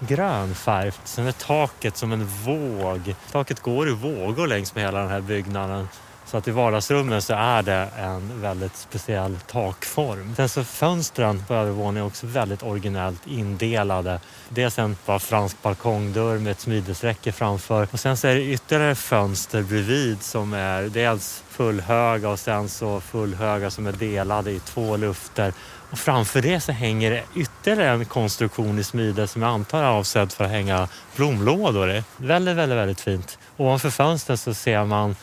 Grön 0.00 0.54
färg. 0.54 0.92
Sen 1.04 1.26
är 1.26 1.32
taket 1.32 1.96
som 1.96 2.12
en 2.12 2.26
våg. 2.26 3.14
Taket 3.32 3.60
går 3.60 3.88
i 3.88 3.92
vågor 3.92 4.46
längs 4.46 4.74
med 4.74 4.84
hela 4.84 5.00
den 5.00 5.08
här 5.08 5.20
byggnaden. 5.20 5.88
Så 6.26 6.36
att 6.36 6.48
i 6.48 6.50
vardagsrummen 6.50 7.22
så 7.22 7.34
är 7.34 7.62
det 7.62 7.88
en 7.98 8.40
väldigt 8.40 8.76
speciell 8.76 9.38
takform. 9.46 10.34
Sen 10.36 10.48
så 10.48 10.64
fönstren 10.64 11.44
på 11.48 11.54
övervåningen 11.54 12.02
är 12.02 12.06
också 12.06 12.26
väldigt 12.26 12.62
originellt 12.62 13.26
indelade. 13.26 14.20
Dels 14.48 14.78
en 14.78 14.96
bara 15.06 15.18
fransk 15.18 15.62
balkongdörr 15.62 16.38
med 16.38 16.50
ett 16.50 16.60
smidesräcke 16.60 17.32
framför 17.32 17.88
och 17.92 18.00
sen 18.00 18.16
så 18.16 18.28
är 18.28 18.34
det 18.34 18.44
ytterligare 18.44 18.94
fönster 18.94 19.62
bredvid 19.62 20.22
som 20.22 20.54
är 20.54 20.82
dels 20.82 21.42
fullhöga 21.48 22.28
och 22.28 22.38
sen 22.38 22.68
så 22.68 23.00
fullhöga 23.00 23.70
som 23.70 23.86
är 23.86 23.92
delade 23.92 24.50
i 24.50 24.60
två 24.60 24.96
lufter. 24.96 25.52
Och 25.90 25.98
framför 25.98 26.42
det 26.42 26.60
så 26.60 26.72
hänger 26.72 27.10
det 27.10 27.22
ytterligare 27.34 27.90
en 27.90 28.04
konstruktion 28.04 28.78
i 28.78 28.84
smide 28.84 29.28
som 29.28 29.42
jag 29.42 29.50
antar 29.50 29.82
är 29.82 29.88
avsedd 29.88 30.32
för 30.32 30.44
att 30.44 30.50
hänga 30.50 30.88
blomlådor 31.16 31.90
i. 31.90 32.02
Väldigt, 32.16 32.56
väldigt, 32.56 32.78
väldigt 32.78 33.00
fint. 33.00 33.38
Ovanför 33.56 33.90
fönstren 33.90 34.38
så 34.38 34.54
ser 34.54 34.84
man 34.84 35.16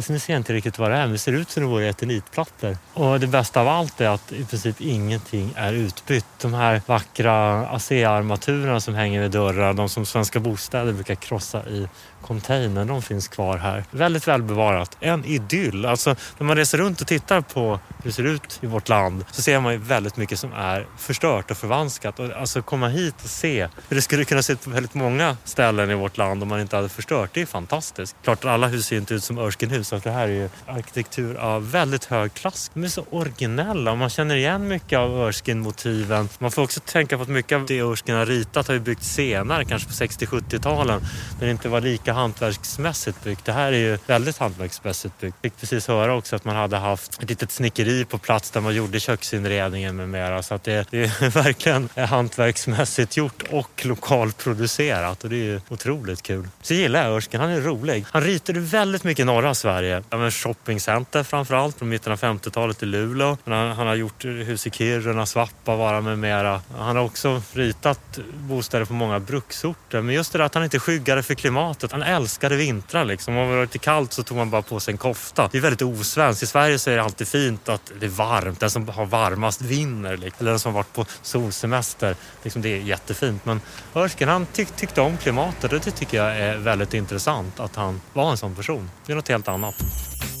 Alltså, 0.00 0.12
nu 0.12 0.18
ser 0.18 0.32
jag 0.32 0.40
inte 0.40 0.52
riktigt 0.52 0.78
vad 0.78 0.90
det 0.90 0.96
är, 0.96 1.00
men 1.00 1.12
det 1.12 1.18
ser 1.18 1.32
ut 1.32 1.50
som 1.50 1.62
det 1.62 1.68
vore 1.68 1.88
eternitplattor. 1.88 2.76
Och 2.94 3.20
det 3.20 3.26
bästa 3.26 3.60
av 3.60 3.68
allt 3.68 4.00
är 4.00 4.08
att 4.08 4.32
i 4.32 4.44
princip 4.44 4.80
ingenting 4.80 5.52
är 5.56 5.72
utbytt. 5.72 6.26
De 6.40 6.54
här 6.54 6.82
vackra 6.86 7.66
ASEA-armaturerna 7.66 8.80
som 8.80 8.94
hänger 8.94 9.20
vid 9.22 9.30
dörrar, 9.30 9.72
de 9.72 9.88
som 9.88 10.06
Svenska 10.06 10.40
Bostäder 10.40 10.92
brukar 10.92 11.14
krossa 11.14 11.68
i 11.68 11.88
containern, 12.22 12.86
de 12.86 13.02
finns 13.02 13.28
kvar 13.28 13.56
här. 13.56 13.84
Väldigt 13.90 14.28
välbevarat. 14.28 14.96
En 15.00 15.24
idyll. 15.24 15.86
Alltså 15.86 16.16
när 16.38 16.46
man 16.46 16.56
reser 16.56 16.78
runt 16.78 17.00
och 17.00 17.06
tittar 17.06 17.40
på 17.40 17.80
hur 18.02 18.10
det 18.10 18.12
ser 18.12 18.26
ut 18.26 18.58
i 18.60 18.66
vårt 18.66 18.88
land 18.88 19.24
så 19.30 19.42
ser 19.42 19.60
man 19.60 19.72
ju 19.72 19.78
väldigt 19.78 20.16
mycket 20.16 20.38
som 20.38 20.52
är 20.52 20.86
förstört 20.98 21.50
och 21.50 21.56
förvanskat. 21.56 22.18
Och 22.18 22.30
alltså 22.32 22.62
komma 22.62 22.88
hit 22.88 23.14
och 23.24 23.30
se 23.30 23.68
hur 23.88 23.96
det 23.96 24.02
skulle 24.02 24.24
kunna 24.24 24.42
se 24.42 24.52
ut 24.52 24.64
på 24.64 24.70
väldigt 24.70 24.94
många 24.94 25.36
ställen 25.44 25.90
i 25.90 25.94
vårt 25.94 26.16
land 26.16 26.42
om 26.42 26.48
man 26.48 26.60
inte 26.60 26.76
hade 26.76 26.88
förstört. 26.88 27.30
Det 27.34 27.40
är 27.42 27.46
fantastiskt. 27.46 28.16
Klart 28.22 28.44
alla 28.44 28.66
hus 28.66 28.86
ser 28.86 28.96
inte 28.96 29.14
ut 29.14 29.24
som 29.24 29.38
Örskenhus. 29.38 29.89
Så 29.90 29.98
det 29.98 30.10
här 30.10 30.28
är 30.28 30.32
ju 30.32 30.48
arkitektur 30.66 31.36
av 31.36 31.70
väldigt 31.70 32.04
hög 32.04 32.34
klass. 32.34 32.70
De 32.74 32.84
är 32.84 32.88
så 32.88 33.04
originella 33.10 33.90
och 33.92 33.98
man 33.98 34.10
känner 34.10 34.36
igen 34.36 34.68
mycket 34.68 34.98
av 34.98 35.10
Örskin-motiven. 35.10 36.28
Man 36.38 36.50
får 36.50 36.62
också 36.62 36.80
tänka 36.80 37.16
på 37.16 37.22
att 37.22 37.28
mycket 37.28 37.56
av 37.56 37.66
det 37.66 37.80
Örskin 37.80 38.14
har 38.14 38.26
ritat 38.26 38.66
har 38.66 38.74
ju 38.74 38.80
byggts 38.80 39.08
senare, 39.08 39.64
kanske 39.64 39.88
på 39.88 39.94
60-70-talen. 39.94 41.00
När 41.38 41.46
det 41.46 41.50
inte 41.50 41.68
var 41.68 41.80
lika 41.80 42.12
hantverksmässigt 42.12 43.24
byggt. 43.24 43.44
Det 43.44 43.52
här 43.52 43.72
är 43.72 43.78
ju 43.78 43.98
väldigt 44.06 44.38
hantverksmässigt 44.38 45.20
byggt. 45.20 45.36
Jag 45.42 45.52
fick 45.52 45.60
precis 45.60 45.88
höra 45.88 46.14
också 46.14 46.36
att 46.36 46.44
man 46.44 46.56
hade 46.56 46.76
haft 46.76 47.22
ett 47.22 47.28
litet 47.28 47.50
snickeri 47.50 48.04
på 48.04 48.18
plats 48.18 48.50
där 48.50 48.60
man 48.60 48.74
gjorde 48.74 49.00
köksinredningen 49.00 49.96
med 49.96 50.08
mera. 50.08 50.42
Så 50.42 50.54
att 50.54 50.64
det, 50.64 50.86
det 50.90 51.02
är 51.02 51.30
verkligen 51.42 51.88
hantverksmässigt 51.96 53.16
gjort 53.16 53.42
och 53.50 53.86
lokalproducerat 53.86 55.24
och 55.24 55.30
det 55.30 55.36
är 55.36 55.44
ju 55.44 55.60
otroligt 55.68 56.22
kul. 56.22 56.48
Så 56.62 56.74
gillar 56.74 57.06
jag 57.06 57.16
Erskine, 57.16 57.40
han 57.40 57.50
är 57.50 57.60
rolig. 57.60 58.04
Han 58.10 58.22
ritade 58.22 58.60
väldigt 58.60 59.04
mycket 59.04 59.22
i 59.22 59.24
norra 59.24 59.54
Sverige. 59.54 59.79
Ja, 59.88 60.16
men 60.16 60.30
shoppingcenter 60.30 61.22
framförallt 61.22 61.78
från 61.78 61.88
mitten 61.88 62.12
av 62.12 62.18
50-talet 62.18 62.82
i 62.82 62.86
Luleå. 62.86 63.36
Han, 63.44 63.70
han 63.70 63.86
har 63.86 63.94
gjort 63.94 64.24
hus 64.24 64.66
i 64.66 64.70
Kiruna, 64.70 65.26
Svappavaara 65.26 66.00
med 66.00 66.18
mera. 66.18 66.62
Han 66.78 66.96
har 66.96 67.04
också 67.04 67.42
ritat 67.52 68.18
bostäder 68.34 68.84
på 68.84 68.92
många 68.92 69.20
bruksorter. 69.20 70.00
Men 70.00 70.14
just 70.14 70.32
det 70.32 70.38
där 70.38 70.44
att 70.44 70.54
han 70.54 70.64
inte 70.64 70.78
skyggade 70.78 71.22
för 71.22 71.34
klimatet. 71.34 71.92
Han 71.92 72.02
älskade 72.02 72.56
vintrar 72.56 73.04
liksom. 73.04 73.36
Om 73.36 73.48
det 73.48 73.54
var 73.54 73.62
lite 73.62 73.78
kallt 73.78 74.12
så 74.12 74.22
tog 74.22 74.36
man 74.36 74.50
bara 74.50 74.62
på 74.62 74.80
sig 74.80 74.92
en 74.92 74.98
kofta. 74.98 75.48
Det 75.52 75.58
är 75.58 75.62
väldigt 75.62 75.82
osvenskt. 75.82 76.42
I 76.42 76.46
Sverige 76.46 76.78
så 76.78 76.90
är 76.90 76.96
det 76.96 77.02
alltid 77.02 77.28
fint 77.28 77.68
att 77.68 77.92
det 78.00 78.06
är 78.06 78.10
varmt. 78.10 78.60
Den 78.60 78.70
som 78.70 78.88
har 78.88 79.06
varmast 79.06 79.62
vinner. 79.62 80.16
Liksom. 80.16 80.36
Eller 80.40 80.50
den 80.50 80.58
som 80.58 80.74
har 80.74 80.80
varit 80.80 80.92
på 80.92 81.06
solsemester. 81.22 82.16
Liksom, 82.42 82.62
det 82.62 82.68
är 82.68 82.80
jättefint. 82.80 83.44
Men 83.44 83.60
Örsken 83.94 84.28
han 84.28 84.46
tyck, 84.46 84.76
tyckte 84.76 85.00
om 85.00 85.16
klimatet 85.16 85.72
och 85.72 85.80
det 85.80 85.90
tycker 85.90 86.16
jag 86.16 86.36
är 86.36 86.56
väldigt 86.56 86.94
intressant 86.94 87.60
att 87.60 87.76
han 87.76 88.00
var 88.12 88.30
en 88.30 88.36
sån 88.36 88.54
person. 88.54 88.90
Det 89.06 89.12
är 89.12 89.16
något 89.16 89.28
helt 89.28 89.48
annat. 89.48 89.69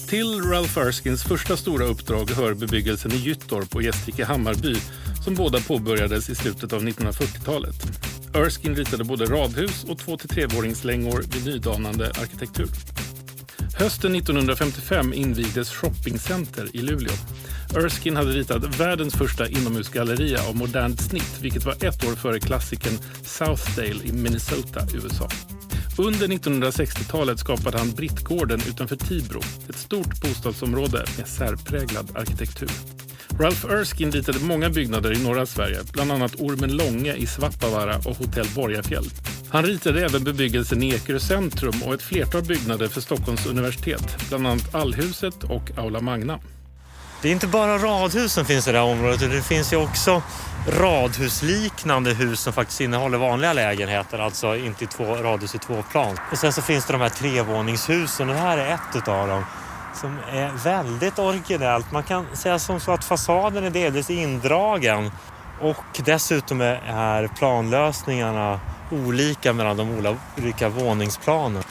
Till 0.08 0.40
Ralph 0.42 0.78
Erskines 0.78 1.22
första 1.22 1.56
stora 1.56 1.84
uppdrag 1.84 2.30
hör 2.30 2.54
bebyggelsen 2.54 3.12
i 3.12 3.16
Gyttorp 3.16 3.74
och 3.74 3.82
Gästrike 3.82 4.24
Hammarby 4.24 4.76
som 5.24 5.34
båda 5.34 5.60
påbörjades 5.60 6.30
i 6.30 6.34
slutet 6.34 6.72
av 6.72 6.82
1940-talet. 6.82 7.74
Erskine 8.34 8.74
ritade 8.74 9.04
både 9.04 9.24
radhus 9.24 9.84
och 9.84 9.98
två 9.98 10.16
till 10.16 10.28
trevåningslängor 10.28 11.24
vid 11.32 11.46
nydanande 11.46 12.06
arkitektur. 12.06 12.68
Hösten 13.80 14.14
1955 14.14 15.12
invigdes 15.14 15.70
shoppingcenter 15.70 16.76
i 16.76 16.82
Luleå. 16.82 17.12
Erskine 17.76 18.16
hade 18.16 18.30
ritat 18.30 18.80
världens 18.80 19.14
första 19.14 19.48
inomhusgalleria 19.48 20.48
av 20.48 20.56
modernt 20.56 21.00
snitt 21.00 21.38
vilket 21.40 21.64
var 21.64 21.72
ett 21.72 22.04
år 22.04 22.16
före 22.16 22.40
klassikern 22.40 22.98
Southdale 23.24 24.04
i 24.04 24.12
Minnesota, 24.12 24.86
USA. 24.94 25.28
Under 26.06 26.26
1960-talet 26.26 27.38
skapade 27.38 27.78
han 27.78 27.90
Brittgården 27.90 28.60
utanför 28.68 28.96
Tibro, 28.96 29.40
ett 29.68 29.76
stort 29.76 30.20
bostadsområde 30.20 31.04
med 31.18 31.28
särpräglad 31.28 32.16
arkitektur. 32.16 32.70
Ralph 33.40 33.64
Erskine 33.70 34.10
ritade 34.10 34.38
många 34.38 34.70
byggnader 34.70 35.12
i 35.12 35.22
norra 35.24 35.46
Sverige, 35.46 35.78
bland 35.92 36.12
annat 36.12 36.40
Ormen 36.40 36.76
Långe 36.76 37.14
i 37.14 37.26
Svappavaara 37.26 37.96
och 37.96 38.16
Hotell 38.16 38.46
Borgafjäll. 38.56 39.04
Han 39.50 39.64
ritade 39.64 40.04
även 40.04 40.24
bebyggelsen 40.24 40.82
i 40.82 40.88
Ekerö 40.88 41.18
centrum 41.18 41.82
och 41.86 41.94
ett 41.94 42.02
flertal 42.02 42.42
byggnader 42.42 42.88
för 42.88 43.00
Stockholms 43.00 43.46
universitet, 43.46 44.28
bland 44.28 44.46
annat 44.46 44.74
Allhuset 44.74 45.44
och 45.44 45.78
Aula 45.78 46.00
Magna. 46.00 46.40
Det 47.22 47.28
är 47.28 47.32
inte 47.32 47.46
bara 47.46 47.78
radhus 47.78 48.32
som 48.32 48.44
finns 48.44 48.68
i 48.68 48.72
det 48.72 48.78
här 48.78 48.84
området, 48.84 49.20
det 49.20 49.42
finns 49.42 49.72
ju 49.72 49.76
också 49.76 50.22
radhusliknande 50.68 52.14
hus 52.14 52.40
som 52.40 52.52
faktiskt 52.52 52.80
innehåller 52.80 53.18
vanliga 53.18 53.52
lägenheter, 53.52 54.18
alltså 54.18 54.56
inte 54.56 54.84
i 54.84 54.86
två 54.86 55.04
radhus 55.04 55.54
i 55.54 55.58
två 55.58 55.82
plan. 55.90 56.18
Och 56.32 56.38
sen 56.38 56.52
så 56.52 56.62
finns 56.62 56.86
det 56.86 56.92
de 56.92 57.00
här 57.00 57.08
trevåningshusen 57.08 58.28
och 58.28 58.34
det 58.34 58.40
här 58.40 58.58
är 58.58 58.74
ett 58.74 59.08
av 59.08 59.28
dem 59.28 59.44
som 59.94 60.18
är 60.32 60.52
väldigt 60.64 61.18
originellt. 61.18 61.92
Man 61.92 62.02
kan 62.02 62.26
säga 62.36 62.58
som 62.58 62.80
så 62.80 62.92
att 62.92 63.04
fasaden 63.04 63.64
är 63.64 63.70
delvis 63.70 64.10
indragen 64.10 65.10
och 65.60 66.00
dessutom 66.04 66.60
är 66.60 67.28
planlösningarna 67.28 68.60
olika 68.90 69.52
mellan 69.52 69.76
de 69.76 70.14
olika 70.36 70.68
våningsplanen. 70.68 71.62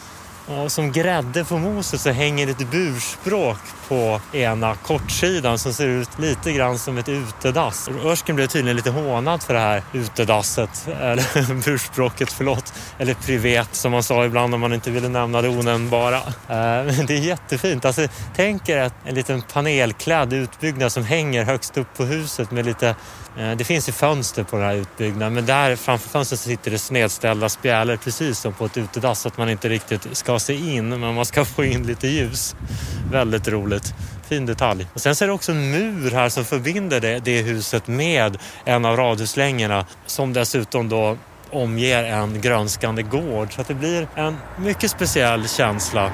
Och 0.49 0.71
som 0.71 0.91
grädde 0.91 1.45
på 1.45 1.57
moset 1.57 2.01
så 2.01 2.09
hänger 2.09 2.47
ett 2.47 2.71
burspråk 2.71 3.57
på 3.87 4.21
ena 4.33 4.75
kortsidan 4.75 5.59
som 5.59 5.73
ser 5.73 5.87
ut 5.87 6.19
lite 6.19 6.53
grann 6.53 6.79
som 6.79 6.97
ett 6.97 7.09
utedass. 7.09 7.89
Örsken 8.03 8.35
blev 8.35 8.47
tydligen 8.47 8.75
lite 8.75 8.89
hånad 8.89 9.43
för 9.43 9.53
det 9.53 9.59
här 9.59 9.83
utedasset, 9.93 10.87
eller 11.01 11.63
burspråket, 11.65 12.31
förlåt, 12.31 12.73
eller 12.97 13.13
privet 13.13 13.75
som 13.75 13.91
man 13.91 14.03
sa 14.03 14.25
ibland 14.25 14.53
om 14.53 14.61
man 14.61 14.73
inte 14.73 14.91
ville 14.91 15.09
nämna 15.09 15.41
det 15.41 15.49
onämnbara. 15.49 16.17
Eh, 16.17 16.85
men 16.85 17.05
det 17.05 17.13
är 17.13 17.19
jättefint. 17.19 17.85
Alltså, 17.85 18.07
tänk 18.35 18.69
er 18.69 18.91
en 19.05 19.15
liten 19.15 19.41
panelklädd 19.41 20.33
utbyggnad 20.33 20.91
som 20.91 21.03
hänger 21.03 21.43
högst 21.43 21.77
upp 21.77 21.97
på 21.97 22.03
huset 22.03 22.51
med 22.51 22.65
lite 22.65 22.95
Eh, 23.37 23.51
det 23.51 23.63
finns 23.63 23.89
ju 23.89 23.93
fönster 23.93 24.43
på 24.43 24.55
den 24.55 24.65
här 24.65 24.75
utbyggnaden 24.75 25.33
men 25.33 25.45
där 25.45 25.75
framför 25.75 26.09
fönstret 26.09 26.39
sitter 26.39 26.71
det 26.71 26.79
snedställda 26.79 27.49
spjälor 27.49 27.97
precis 27.97 28.39
som 28.39 28.53
på 28.53 28.65
ett 28.65 28.77
utedass 28.77 29.19
så 29.19 29.27
att 29.27 29.37
man 29.37 29.49
inte 29.49 29.69
riktigt 29.69 30.17
ska 30.17 30.39
se 30.39 30.53
in 30.53 30.89
men 30.89 31.13
man 31.13 31.25
ska 31.25 31.45
få 31.55 31.63
in 31.63 31.83
lite 31.83 32.07
ljus. 32.07 32.55
Väldigt 33.11 33.47
roligt. 33.47 33.93
Fin 34.27 34.45
detalj. 34.45 34.87
Och 34.93 35.01
sen 35.01 35.15
så 35.15 35.23
är 35.23 35.27
det 35.27 35.33
också 35.33 35.51
en 35.51 35.71
mur 35.71 36.11
här 36.11 36.29
som 36.29 36.45
förbinder 36.45 36.99
det, 36.99 37.19
det 37.19 37.41
huset 37.41 37.87
med 37.87 38.37
en 38.65 38.85
av 38.85 38.97
radhuslängorna 38.97 39.85
som 40.05 40.33
dessutom 40.33 40.89
då 40.89 41.17
omger 41.51 42.03
en 42.03 42.41
grönskande 42.41 43.03
gård. 43.03 43.53
Så 43.53 43.61
att 43.61 43.67
det 43.67 43.73
blir 43.73 44.07
en 44.15 44.37
mycket 44.57 44.91
speciell 44.91 45.47
känsla. 45.47 46.11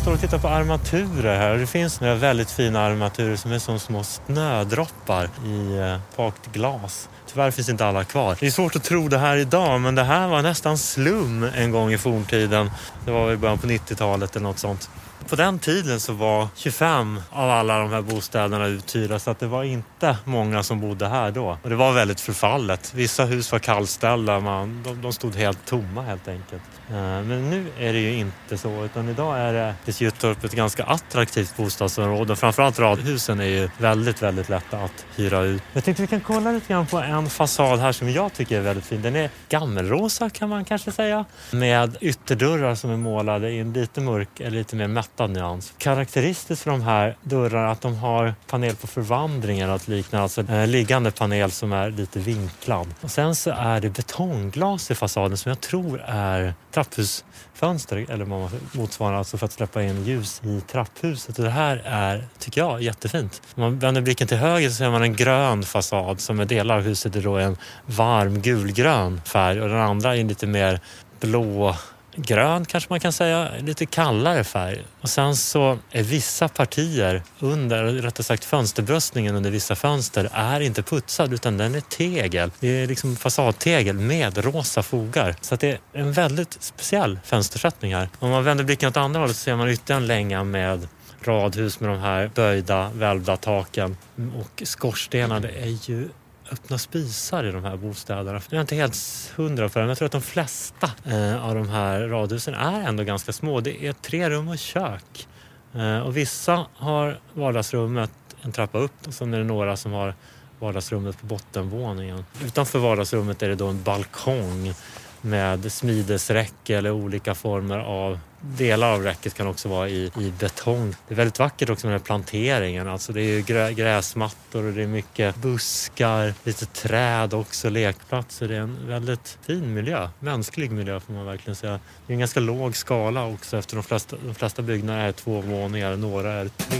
Står 0.00 0.12
och 0.12 0.20
tittar 0.20 0.38
på 0.38 0.48
armaturer 0.48 1.38
här. 1.38 1.54
Det 1.58 1.66
finns 1.66 2.00
några 2.00 2.14
väldigt 2.14 2.50
fina 2.50 2.80
armaturer 2.80 3.36
som 3.36 3.52
är 3.52 3.58
som 3.58 3.78
små 3.78 4.04
snödroppar 4.04 5.28
i 5.44 5.78
eh, 5.78 5.98
bakt 6.16 6.52
glas. 6.52 7.08
Tyvärr 7.26 7.50
finns 7.50 7.68
inte 7.68 7.86
alla 7.86 8.04
kvar. 8.04 8.36
Det 8.40 8.46
är 8.46 8.50
svårt 8.50 8.76
att 8.76 8.84
tro 8.84 9.08
det 9.08 9.18
här 9.18 9.36
idag 9.36 9.80
men 9.80 9.94
det 9.94 10.02
här 10.02 10.28
var 10.28 10.42
nästan 10.42 10.78
slum 10.78 11.46
en 11.56 11.70
gång 11.70 11.92
i 11.92 11.98
forntiden. 11.98 12.70
Det 13.04 13.10
var 13.10 13.32
i 13.32 13.36
början 13.36 13.58
på 13.58 13.66
90-talet 13.66 14.36
eller 14.36 14.46
något 14.46 14.58
sånt. 14.58 14.90
På 15.28 15.36
den 15.36 15.58
tiden 15.58 16.00
så 16.00 16.12
var 16.12 16.48
25 16.56 17.20
av 17.30 17.50
alla 17.50 17.78
de 17.78 17.90
här 17.90 18.02
bostäderna 18.02 18.66
uthyrda 18.66 19.18
så 19.18 19.30
att 19.30 19.38
det 19.38 19.46
var 19.46 19.64
inte 19.64 20.16
många 20.24 20.62
som 20.62 20.80
bodde 20.80 21.08
här 21.08 21.30
då. 21.30 21.58
Och 21.62 21.70
det 21.70 21.76
var 21.76 21.92
väldigt 21.92 22.20
förfallet. 22.20 22.94
Vissa 22.94 23.24
hus 23.24 23.52
var 23.52 23.58
kallställda, 23.58 24.40
man, 24.40 24.82
de, 24.82 25.02
de 25.02 25.12
stod 25.12 25.34
helt 25.34 25.66
tomma 25.66 26.02
helt 26.02 26.28
enkelt. 26.28 26.62
Eh, 26.88 26.94
men 26.96 27.50
nu 27.50 27.66
är 27.78 27.92
det 27.92 27.98
ju 27.98 28.12
inte 28.12 28.58
så 28.58 28.84
utan 28.84 29.08
idag 29.08 29.38
är 29.38 29.52
det 29.84 30.00
Gyttorp 30.00 30.44
ett 30.44 30.52
ganska 30.52 30.84
attraktivt 30.84 31.56
bostadsområde. 31.56 32.36
Framförallt 32.36 32.78
radhusen 32.78 33.40
är 33.40 33.44
ju 33.44 33.68
väldigt, 33.78 34.22
väldigt 34.22 34.48
lätta 34.48 34.78
att 34.78 35.06
hyra 35.16 35.40
ut. 35.40 35.62
Jag 35.72 35.84
tänkte 35.84 36.02
vi 36.02 36.06
kan 36.06 36.20
kolla 36.20 36.52
lite 36.52 36.72
grann 36.72 36.86
på 36.86 36.98
en 36.98 37.30
fasad 37.30 37.78
här 37.78 37.92
som 37.92 38.10
jag 38.10 38.32
tycker 38.32 38.58
är 38.58 38.62
väldigt 38.62 38.86
fin. 38.86 39.02
Den 39.02 39.16
är 39.16 39.30
gammelrosa 39.48 40.30
kan 40.30 40.48
man 40.48 40.64
kanske 40.64 40.92
säga 40.92 41.24
med 41.50 41.96
ytterdörrar 42.00 42.74
som 42.74 42.90
är 42.90 42.96
målade 42.96 43.50
i 43.50 43.58
en 43.58 43.72
lite 43.72 44.00
mörk 44.00 44.40
eller 44.40 44.50
lite 44.58 44.76
mer 44.76 44.88
mättad 45.10 45.30
nyans. 45.30 45.72
Karaktäristiskt 45.78 46.62
för 46.62 46.70
de 46.70 46.82
här 46.82 47.16
dörrarna 47.22 47.68
är 47.68 47.72
att 47.72 47.80
de 47.80 47.96
har 47.96 48.34
panel 48.46 48.76
på 48.76 48.86
förvandring 48.86 49.58
eller 49.58 49.72
något 49.72 49.88
liknande, 49.88 50.22
alltså 50.22 50.44
en 50.48 50.70
liggande 50.70 51.10
panel 51.10 51.50
som 51.50 51.72
är 51.72 51.90
lite 51.90 52.18
vinklad. 52.18 52.86
Och 53.00 53.10
sen 53.10 53.34
så 53.34 53.50
är 53.50 53.80
det 53.80 53.90
betongglas 53.90 54.90
i 54.90 54.94
fasaden 54.94 55.36
som 55.36 55.48
jag 55.48 55.60
tror 55.60 56.00
är 56.06 56.54
trapphusfönster 56.70 58.06
eller 58.08 58.24
vad 58.24 58.40
man 58.40 58.50
motsvarar 58.72 59.16
alltså 59.16 59.38
för 59.38 59.46
att 59.46 59.52
släppa 59.52 59.82
in 59.82 60.04
ljus 60.04 60.40
i 60.44 60.60
trapphuset. 60.60 61.38
Och 61.38 61.44
det 61.44 61.50
här 61.50 61.82
är, 61.84 62.24
tycker 62.38 62.60
jag, 62.60 62.82
jättefint. 62.82 63.42
Om 63.54 63.62
man 63.62 63.78
vänder 63.78 64.00
blicken 64.00 64.28
till 64.28 64.36
höger 64.36 64.68
så 64.68 64.74
ser 64.74 64.90
man 64.90 65.02
en 65.02 65.16
grön 65.16 65.62
fasad 65.62 66.20
som 66.20 66.36
med 66.36 66.48
delar 66.48 66.76
av 66.76 66.82
huset 66.82 67.16
är 67.16 67.22
då 67.22 67.36
en 67.36 67.56
varm 67.86 68.40
gulgrön 68.42 69.20
färg 69.24 69.60
och 69.60 69.68
den 69.68 69.80
andra 69.80 70.16
är 70.16 70.24
lite 70.24 70.46
mer 70.46 70.80
blå 71.20 71.74
grön 72.14 72.64
kanske 72.64 72.92
man 72.92 73.00
kan 73.00 73.12
säga, 73.12 73.50
lite 73.60 73.86
kallare 73.86 74.44
färg. 74.44 74.84
Och 75.00 75.08
sen 75.08 75.36
så 75.36 75.78
är 75.90 76.02
vissa 76.02 76.48
partier 76.48 77.22
under, 77.38 77.84
eller 77.84 78.02
rättare 78.02 78.24
sagt 78.24 78.44
fönsterbröstningen 78.44 79.36
under 79.36 79.50
vissa 79.50 79.76
fönster 79.76 80.28
är 80.32 80.60
inte 80.60 80.82
putsad 80.82 81.32
utan 81.32 81.56
den 81.56 81.74
är 81.74 81.80
tegel. 81.80 82.50
Det 82.60 82.68
är 82.68 82.86
liksom 82.86 83.16
fasadtegel 83.16 83.96
med 83.96 84.38
rosa 84.44 84.82
fogar. 84.82 85.36
Så 85.40 85.54
att 85.54 85.60
det 85.60 85.70
är 85.70 85.78
en 85.92 86.12
väldigt 86.12 86.56
speciell 86.60 87.18
fönstersättning 87.24 87.94
här. 87.94 88.08
Om 88.18 88.30
man 88.30 88.44
vänder 88.44 88.64
blicken 88.64 88.88
åt 88.88 88.96
andra 88.96 89.20
hållet 89.20 89.36
så 89.36 89.42
ser 89.42 89.56
man 89.56 89.68
ytterligare 89.68 90.02
en 90.02 90.06
länga 90.06 90.44
med 90.44 90.88
radhus 91.22 91.80
med 91.80 91.90
de 91.90 91.98
här 91.98 92.30
böjda, 92.34 92.90
välvda 92.94 93.36
taken 93.36 93.96
och 94.38 94.62
skorstenarna. 94.64 95.40
Det 95.40 95.62
är 95.62 95.90
ju 95.90 96.08
öppna 96.52 96.78
spisar 96.78 97.44
i 97.44 97.52
de 97.52 97.64
här 97.64 97.76
bostäderna. 97.76 98.40
Jag 98.50 98.56
är 98.56 98.60
inte 98.60 98.74
helt 98.74 98.96
hundra 99.36 99.68
för 99.68 99.80
det, 99.80 99.84
men 99.84 99.88
jag 99.88 99.98
tror 99.98 100.06
att 100.06 100.12
de 100.12 100.22
flesta 100.22 100.90
eh, 101.04 101.46
av 101.46 101.54
de 101.54 101.68
här 101.68 102.00
radhusen 102.00 102.54
är 102.54 102.88
ändå 102.88 103.04
ganska 103.04 103.32
små. 103.32 103.60
Det 103.60 103.86
är 103.86 103.92
tre 103.92 104.30
rum 104.30 104.48
och 104.48 104.58
kök. 104.58 105.28
Eh, 105.74 105.98
och 105.98 106.16
vissa 106.16 106.66
har 106.74 107.18
vardagsrummet 107.34 108.10
en 108.42 108.52
trappa 108.52 108.78
upp 108.78 109.06
och 109.06 109.14
sen 109.14 109.34
är 109.34 109.38
det 109.38 109.44
några 109.44 109.76
som 109.76 109.92
har 109.92 110.14
vardagsrummet 110.58 111.20
på 111.20 111.26
bottenvåningen. 111.26 112.24
Utanför 112.44 112.78
vardagsrummet 112.78 113.42
är 113.42 113.48
det 113.48 113.54
då 113.54 113.66
en 113.66 113.82
balkong 113.82 114.74
med 115.22 115.72
smidesräcke 115.72 116.76
eller 116.76 116.90
olika 116.90 117.34
former 117.34 117.78
av 117.78 118.18
Delar 118.42 118.92
av 118.92 119.02
räcket 119.02 119.34
kan 119.34 119.46
också 119.46 119.68
vara 119.68 119.88
i, 119.88 120.10
i 120.20 120.32
betong. 120.38 120.94
Det 121.08 121.14
är 121.14 121.16
väldigt 121.16 121.38
vackert 121.38 121.70
också 121.70 121.86
med 121.86 121.94
den 121.94 122.00
här 122.00 122.06
planteringen. 122.06 122.88
Alltså 122.88 123.12
det 123.12 123.20
är 123.22 123.36
ju 123.36 123.42
grä, 123.42 123.72
gräsmattor 123.72 124.64
och 124.64 124.72
det 124.72 124.82
är 124.82 124.86
mycket 124.86 125.36
buskar, 125.36 126.34
lite 126.44 126.66
träd 126.66 127.34
också, 127.34 127.70
lekplatser. 127.70 128.48
Det 128.48 128.56
är 128.56 128.60
en 128.60 128.86
väldigt 128.86 129.38
fin 129.42 129.74
miljö. 129.74 130.08
Mänsklig 130.20 130.70
miljö 130.70 131.00
får 131.00 131.12
man 131.12 131.26
verkligen 131.26 131.56
säga. 131.56 131.80
Det 132.06 132.12
är 132.12 132.14
en 132.14 132.20
ganska 132.20 132.40
låg 132.40 132.76
skala 132.76 133.26
också 133.26 133.56
efter 133.56 133.76
de 133.76 133.82
flesta, 133.82 134.16
de 134.26 134.34
flesta 134.34 134.62
byggnader 134.62 135.08
är 135.08 135.12
två 135.12 135.40
våningar, 135.40 135.96
några 135.96 136.32
är 136.32 136.48
tre. 136.48 136.78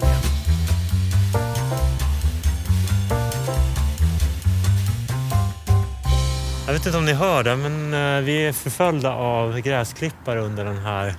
Jag 6.70 6.74
vet 6.74 6.86
inte 6.86 6.98
om 6.98 7.04
ni 7.04 7.12
hör 7.12 7.42
det, 7.42 7.56
men 7.56 7.94
eh, 7.94 8.24
vi 8.24 8.46
är 8.46 8.52
förföljda 8.52 9.12
av 9.12 9.60
gräsklippare 9.60 10.40
under 10.40 10.64
den 10.64 10.78
här 10.78 11.14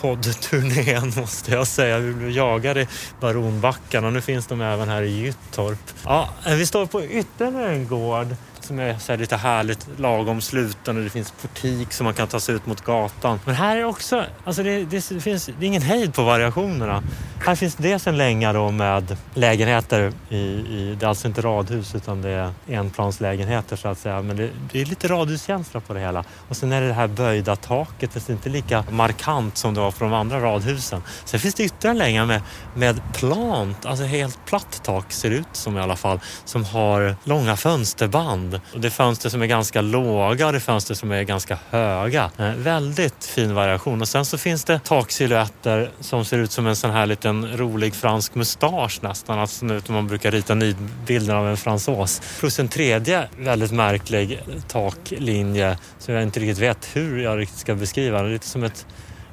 poddturnén 0.00 1.12
måste 1.16 1.50
jag 1.50 1.66
säga. 1.66 1.98
Vi 1.98 2.12
blev 2.12 2.30
jagade 2.30 2.80
i 2.80 2.88
Baronbackarna 3.20 4.06
och 4.06 4.12
nu 4.12 4.20
finns 4.20 4.46
de 4.46 4.60
även 4.60 4.88
här 4.88 5.02
i 5.02 5.10
Gyttorp. 5.10 5.78
Ja, 6.04 6.28
eh, 6.46 6.54
vi 6.54 6.66
står 6.66 6.86
på 6.86 7.04
ytterligare 7.04 7.72
en 7.72 7.88
gård 7.88 8.26
som 8.66 8.78
är 8.78 8.98
så 8.98 9.12
här 9.12 9.18
lite 9.18 9.36
härligt 9.36 9.88
lagom 9.96 10.40
sluten 10.40 10.96
och 10.96 11.04
det 11.04 11.10
finns 11.10 11.30
portik 11.42 11.92
som 11.92 12.04
man 12.04 12.14
kan 12.14 12.28
ta 12.28 12.40
sig 12.40 12.54
ut 12.54 12.66
mot 12.66 12.80
gatan. 12.80 13.40
Men 13.44 13.54
här 13.54 13.76
är 13.76 13.84
också, 13.84 14.24
alltså 14.44 14.62
det, 14.62 14.84
det, 14.84 15.00
finns, 15.00 15.46
det 15.46 15.64
är 15.64 15.66
ingen 15.66 15.82
hejd 15.82 16.14
på 16.14 16.22
variationerna. 16.22 17.02
Här 17.46 17.54
finns 17.54 17.74
dels 17.74 18.06
en 18.06 18.16
länga 18.16 18.52
då 18.52 18.70
med 18.70 19.16
lägenheter 19.34 20.12
i, 20.28 20.36
i, 20.36 20.96
det 21.00 21.06
är 21.06 21.08
alltså 21.08 21.28
inte 21.28 21.40
radhus 21.40 21.94
utan 21.94 22.22
det 22.22 22.30
är 22.30 22.52
enplanslägenheter 22.68 23.76
så 23.76 23.88
att 23.88 23.98
säga. 23.98 24.22
Men 24.22 24.36
det, 24.36 24.50
det 24.72 24.80
är 24.80 24.84
lite 24.84 25.08
radhuskänsla 25.08 25.80
på 25.80 25.94
det 25.94 26.00
hela. 26.00 26.24
Och 26.48 26.56
sen 26.56 26.72
är 26.72 26.80
det 26.80 26.86
det 26.86 26.94
här 26.94 27.06
böjda 27.06 27.56
taket, 27.56 28.10
det 28.14 28.28
är 28.28 28.32
inte 28.32 28.48
lika 28.48 28.84
markant 28.90 29.56
som 29.56 29.74
det 29.74 29.80
var 29.80 29.90
för 29.90 30.04
de 30.04 30.14
andra 30.14 30.40
radhusen. 30.40 31.02
Sen 31.24 31.40
finns 31.40 31.54
det 31.54 31.64
ytterligare 31.64 31.94
en 31.94 31.98
länga 31.98 32.24
med, 32.24 32.42
med 32.74 33.00
plant, 33.14 33.86
alltså 33.86 34.04
helt 34.04 34.44
platt 34.44 34.80
tak 34.84 35.12
ser 35.12 35.30
det 35.30 35.36
ut 35.36 35.46
som 35.52 35.78
i 35.78 35.80
alla 35.80 35.96
fall, 35.96 36.20
som 36.44 36.64
har 36.64 37.16
långa 37.24 37.56
fönsterband. 37.56 38.55
Och 38.74 38.80
det 38.80 38.88
är 38.88 38.90
fönster 38.90 39.28
som 39.28 39.42
är 39.42 39.46
ganska 39.46 39.80
låga 39.80 40.46
och 40.46 40.52
det 40.52 40.58
är 40.58 40.60
fönster 40.60 40.94
som 40.94 41.12
är 41.12 41.22
ganska 41.22 41.58
höga. 41.70 42.30
Eh, 42.38 42.50
väldigt 42.50 43.24
fin 43.24 43.54
variation. 43.54 44.00
Och 44.00 44.08
sen 44.08 44.24
så 44.24 44.38
finns 44.38 44.64
det 44.64 44.78
taksilhuetter 44.78 45.90
som 46.00 46.24
ser 46.24 46.38
ut 46.38 46.52
som 46.52 46.66
en 46.66 46.76
sån 46.76 46.90
här 46.90 47.06
liten 47.06 47.56
rolig 47.56 47.94
fransk 47.94 48.34
mustasch 48.34 48.98
nästan. 49.02 49.38
Alltså 49.38 49.66
ut 49.66 49.86
som 49.86 49.94
man 49.94 50.06
brukar 50.06 50.30
rita 50.30 50.54
nidbilden 50.54 51.36
av 51.36 51.48
en 51.48 51.56
fransås. 51.56 52.22
Plus 52.40 52.58
en 52.58 52.68
tredje 52.68 53.28
väldigt 53.38 53.72
märklig 53.72 54.40
taklinje 54.68 55.78
som 55.98 56.14
jag 56.14 56.22
inte 56.22 56.40
riktigt 56.40 56.58
vet 56.58 56.88
hur 56.92 57.22
jag 57.22 57.38
riktigt 57.38 57.58
ska 57.58 57.74
beskriva. 57.74 58.22
Det 58.22 58.28
är 58.28 58.32
lite 58.32 58.46
som 58.46 58.64
ett, 58.64 58.86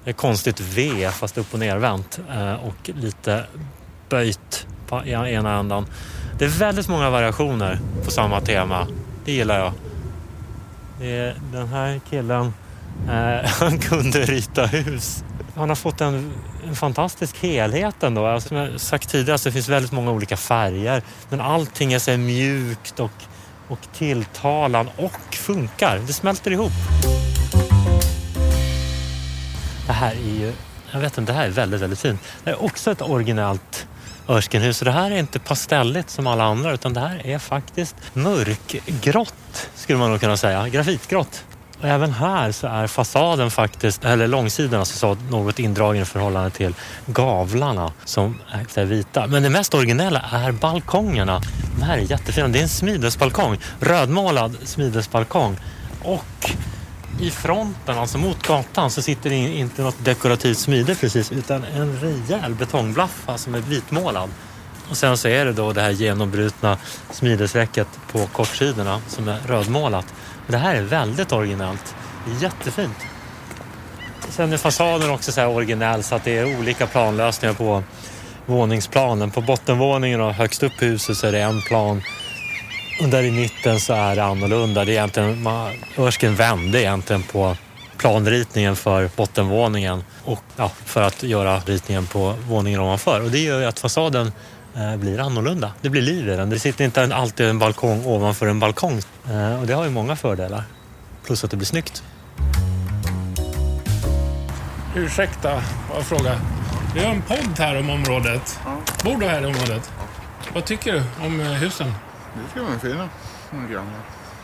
ett 0.06 0.18
konstigt 0.18 0.60
V 0.60 1.10
fast 1.12 1.38
upp 1.38 1.54
och 1.54 1.60
nervänt 1.60 2.20
eh, 2.32 2.54
och 2.54 2.90
lite 2.96 3.44
böjt 4.10 4.68
på 4.88 5.06
ena 5.06 5.60
ändan. 5.60 5.86
Det 6.40 6.46
är 6.46 6.50
väldigt 6.50 6.88
många 6.88 7.10
variationer 7.10 7.80
på 8.06 8.12
samma 8.12 8.42
tema. 8.42 8.88
Det 9.26 9.32
gillar 9.32 9.60
jag. 9.60 9.74
Det 11.00 11.36
den 11.52 11.68
här 11.68 12.02
killen, 12.10 12.54
eh, 13.10 13.50
han 13.60 13.80
kunde 13.80 14.26
rita 14.26 14.66
hus. 14.66 15.24
Han 15.56 15.70
har 15.70 15.76
fått 15.76 16.02
en, 16.02 16.32
en 16.68 16.76
fantastisk 16.76 17.44
helhet 17.44 18.04
ändå. 18.04 18.26
Alltså, 18.26 18.50
som 18.50 18.58
jag 18.58 18.80
sagt 18.80 19.10
tidigare 19.10 19.38
så 19.38 19.50
det 19.50 19.54
finns 19.54 19.70
väldigt 19.70 19.92
många 19.92 20.12
olika 20.12 20.38
färger. 20.38 21.02
Men 21.30 21.42
allting 21.42 21.94
är 21.94 22.00
så 22.00 22.18
mjukt 22.18 23.00
och, 23.00 23.12
och 23.68 23.80
tilltalan 23.94 24.90
och 24.98 25.36
funkar. 25.36 26.00
Det 26.08 26.14
smälter 26.14 26.52
ihop. 26.52 26.72
Det 29.88 29.94
här 29.94 30.12
är 30.12 30.40
ju, 30.40 30.54
jag 30.92 31.00
vet 31.00 31.18
inte, 31.18 31.32
det 31.32 31.38
här 31.38 31.46
är 31.46 31.52
väldigt, 31.52 31.82
väldigt 31.82 32.00
fint. 32.00 32.22
Det 32.44 32.50
är 32.50 32.64
också 32.64 32.92
ett 32.92 33.02
originellt 33.02 33.88
Örskenhus. 34.28 34.82
Och 34.82 34.86
det 34.86 34.92
här 34.92 35.12
är 35.12 35.18
inte 35.18 35.40
pastelligt 35.40 36.10
som 36.10 36.28
alla 36.28 36.44
andra 36.44 36.74
utan 36.74 36.94
det 36.94 37.00
här 37.00 37.28
är 37.28 37.40
faktiskt 37.40 37.96
mörkgrått 38.14 39.70
skulle 39.76 40.00
man 40.00 40.12
nog 40.12 40.20
kunna 40.20 40.38
säga. 40.38 40.70
Grafitgrått. 40.70 41.44
Och 41.82 41.90
även 41.90 42.12
här 42.12 42.52
så 42.52 42.68
är 42.68 42.88
fasaden 42.88 43.52
faktiskt, 43.52 44.06
eller 44.06 44.28
långsidan 44.28 44.80
alltså 44.80 45.18
något 45.30 45.60
indragen 45.60 46.02
i 46.02 46.06
förhållande 46.06 46.50
till 46.50 46.76
gavlarna 47.06 47.92
som 48.06 48.40
är 48.76 48.86
vita. 48.86 49.28
Men 49.28 49.44
det 49.44 49.50
mest 49.50 49.74
originella 49.74 50.26
är 50.32 50.52
balkongerna. 50.52 51.42
De 51.80 51.84
här 51.84 51.98
är 51.98 52.02
jättefina. 52.02 52.48
Det 52.48 52.60
är 52.60 52.64
en 52.64 52.70
smidesbalkong, 52.70 53.58
rödmålad 53.80 54.58
smidesbalkong. 54.64 55.58
Och 56.02 56.52
i 57.20 57.30
fronten, 57.30 57.98
alltså 57.98 58.18
mot 58.18 58.48
gatan, 58.48 58.92
så 58.92 59.02
sitter 59.02 59.30
det 59.30 59.36
inte 59.36 59.82
något 59.82 60.06
dekorativt 60.06 60.58
smide 60.58 60.96
precis 60.96 61.32
utan 61.32 61.64
en 61.64 62.00
rejäl 62.00 62.56
betongblaffa 62.56 63.38
som 63.38 63.56
är 63.56 63.60
vitmålad. 63.60 64.30
Och 64.90 64.98
sen 64.98 65.18
så 65.18 65.28
är 65.28 65.46
det 65.46 65.54
då 65.54 65.74
det 65.74 65.82
här 65.82 65.92
genombrutna 65.92 66.78
smidesräcket 67.12 67.88
på 68.12 68.28
kortsidorna 68.28 69.02
som 69.08 69.28
är 69.28 69.40
rödmålat. 69.48 70.14
Det 70.48 70.58
här 70.58 70.76
är 70.76 70.82
väldigt 70.82 71.32
originellt. 71.32 71.96
Jättefint. 72.42 72.98
Sen 74.30 74.54
är 74.54 74.58
fasaden 74.58 75.10
också 75.10 75.32
så 75.32 75.42
här 75.42 75.48
originell 75.48 76.04
så 76.04 76.16
att 76.16 76.24
det 76.24 76.38
är 76.38 76.60
olika 76.60 76.88
planlösningar 76.88 77.54
på 77.54 77.84
våningsplanen. 78.46 79.32
På 79.32 79.42
bottenvåningen 79.42 80.22
och 80.22 80.34
högst 80.34 80.64
upp 80.64 80.82
i 80.82 80.86
huset 80.86 81.18
så 81.18 81.28
är 81.28 81.32
det 81.32 81.42
en 81.42 81.62
plan 81.62 82.02
och 83.02 83.10
där 83.10 83.24
i 83.24 83.32
mitten 83.32 83.80
så 83.80 83.94
är 83.94 84.16
det 84.16 84.24
annorlunda. 84.24 84.86
Det 84.86 84.92
är 84.92 84.94
egentligen, 84.94 85.44
man, 85.44 85.72
Örsken 85.98 86.36
vände 86.36 86.82
egentligen 86.82 87.24
på 87.24 87.58
planritningen 87.98 88.76
för 88.76 89.10
bottenvåningen 89.16 90.04
och 90.24 90.40
ja, 90.58 90.72
för 90.86 91.02
att 91.02 91.24
göra 91.24 91.60
ritningen 91.60 92.06
på 92.06 92.36
våningen 92.48 92.80
ovanför. 92.80 93.22
Och 93.22 93.32
det 93.32 93.40
gör 93.40 93.60
ju 93.60 93.66
att 93.66 93.80
fasaden 93.80 94.32
eh, 94.76 94.96
blir 94.96 95.20
annorlunda. 95.20 95.72
Det 95.82 95.90
blir 95.90 96.02
liv 96.02 96.30
i 96.30 96.36
den. 96.36 96.50
Det 96.50 96.60
sitter 96.60 96.86
inte 96.86 97.16
alltid 97.16 97.46
en 97.46 97.60
balkong 97.60 98.06
ovanför 98.06 98.48
en 98.48 98.60
balkong. 98.60 99.02
Eh, 99.30 99.60
och 99.62 99.68
det 99.68 99.74
har 99.74 99.84
ju 99.84 99.90
många 99.90 100.16
fördelar. 100.16 100.64
Plus 101.26 101.44
att 101.44 101.52
det 101.52 101.58
blir 101.58 101.68
snyggt. 101.68 102.04
Ursäkta, 104.96 105.62
bara 105.90 106.04
fråga. 106.04 106.40
Vi 106.96 107.04
har 107.04 107.12
en 107.12 107.22
podd 107.22 107.60
här 107.60 107.80
om 107.80 107.90
området. 107.90 108.60
Bor 109.04 109.18
du 109.18 109.28
här 109.28 109.42
i 109.42 109.46
området? 109.46 109.92
Vad 110.54 110.66
tycker 110.66 110.94
du 110.94 111.04
om 111.26 111.42
eh, 111.42 111.48
husen? 111.48 111.94
Det 112.34 112.50
ska 112.52 112.64
vara 112.64 112.80
fina. 112.80 113.10
Gamla. 113.52 114.00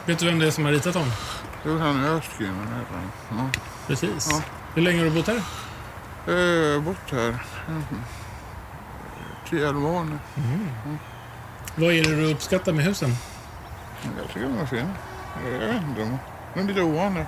Vet 0.05 0.19
du 0.19 0.25
vem 0.25 0.39
det 0.39 0.47
är 0.47 0.51
som 0.51 0.65
har 0.65 0.71
ritat 0.71 0.93
dem? 0.93 1.11
Det 1.63 1.69
var 1.69 1.79
han 1.79 2.05
Östgren 2.05 2.55
han. 3.29 3.51
Precis. 3.87 4.27
Ja. 4.31 4.41
Hur 4.75 4.81
länge 4.81 4.97
har 4.97 5.05
du 5.05 5.11
bott 5.11 5.27
här? 5.27 5.41
Ja. 6.25 6.33
Jag 6.33 6.73
har 6.73 6.79
bott 6.81 7.11
här 7.11 7.43
mm, 7.67 7.83
tio, 9.49 9.69
elva 9.69 9.89
år 9.89 10.03
nu. 10.03 10.19
Vad 11.75 11.93
är 11.93 12.03
det 12.03 12.15
du 12.15 12.31
uppskattar 12.31 12.73
med 12.73 12.85
husen? 12.85 13.15
Jag 14.17 14.27
tycker 14.27 14.47
de 14.47 14.57
är 14.59 14.65
fina. 14.65 14.89
Jag 15.51 15.59
vet 15.59 15.83
inte. 15.83 16.19
de- 16.53 16.59
är 16.59 16.63
lite 16.63 16.81
ovanliga. 16.81 17.25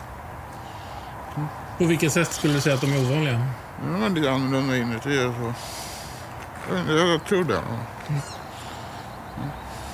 På 1.78 1.86
vilket 1.86 2.14
sätt 2.14 2.34
skulle 2.34 2.54
du 2.54 2.62
säga 2.62 2.76
att 2.76 2.82
de 2.82 2.94
är 2.94 3.12
ovanliga? 3.12 3.46
De 3.84 4.04
är 4.04 4.10
lite 4.10 4.32
annorlunda 4.32 4.78
inuti 4.78 5.18
så. 5.38 5.54
Jag, 6.92 7.26
tror 7.26 7.44
det. 7.44 7.62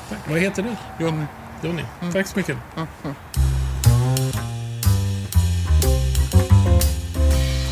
Tack. 0.10 0.20
Vad 0.30 0.40
heter 0.40 0.64
du? 0.64 0.76
Johnny. 1.06 1.26
Jonny. 1.62 1.84
Tack 2.14 2.28
så 2.28 2.38
mycket. 2.38 2.58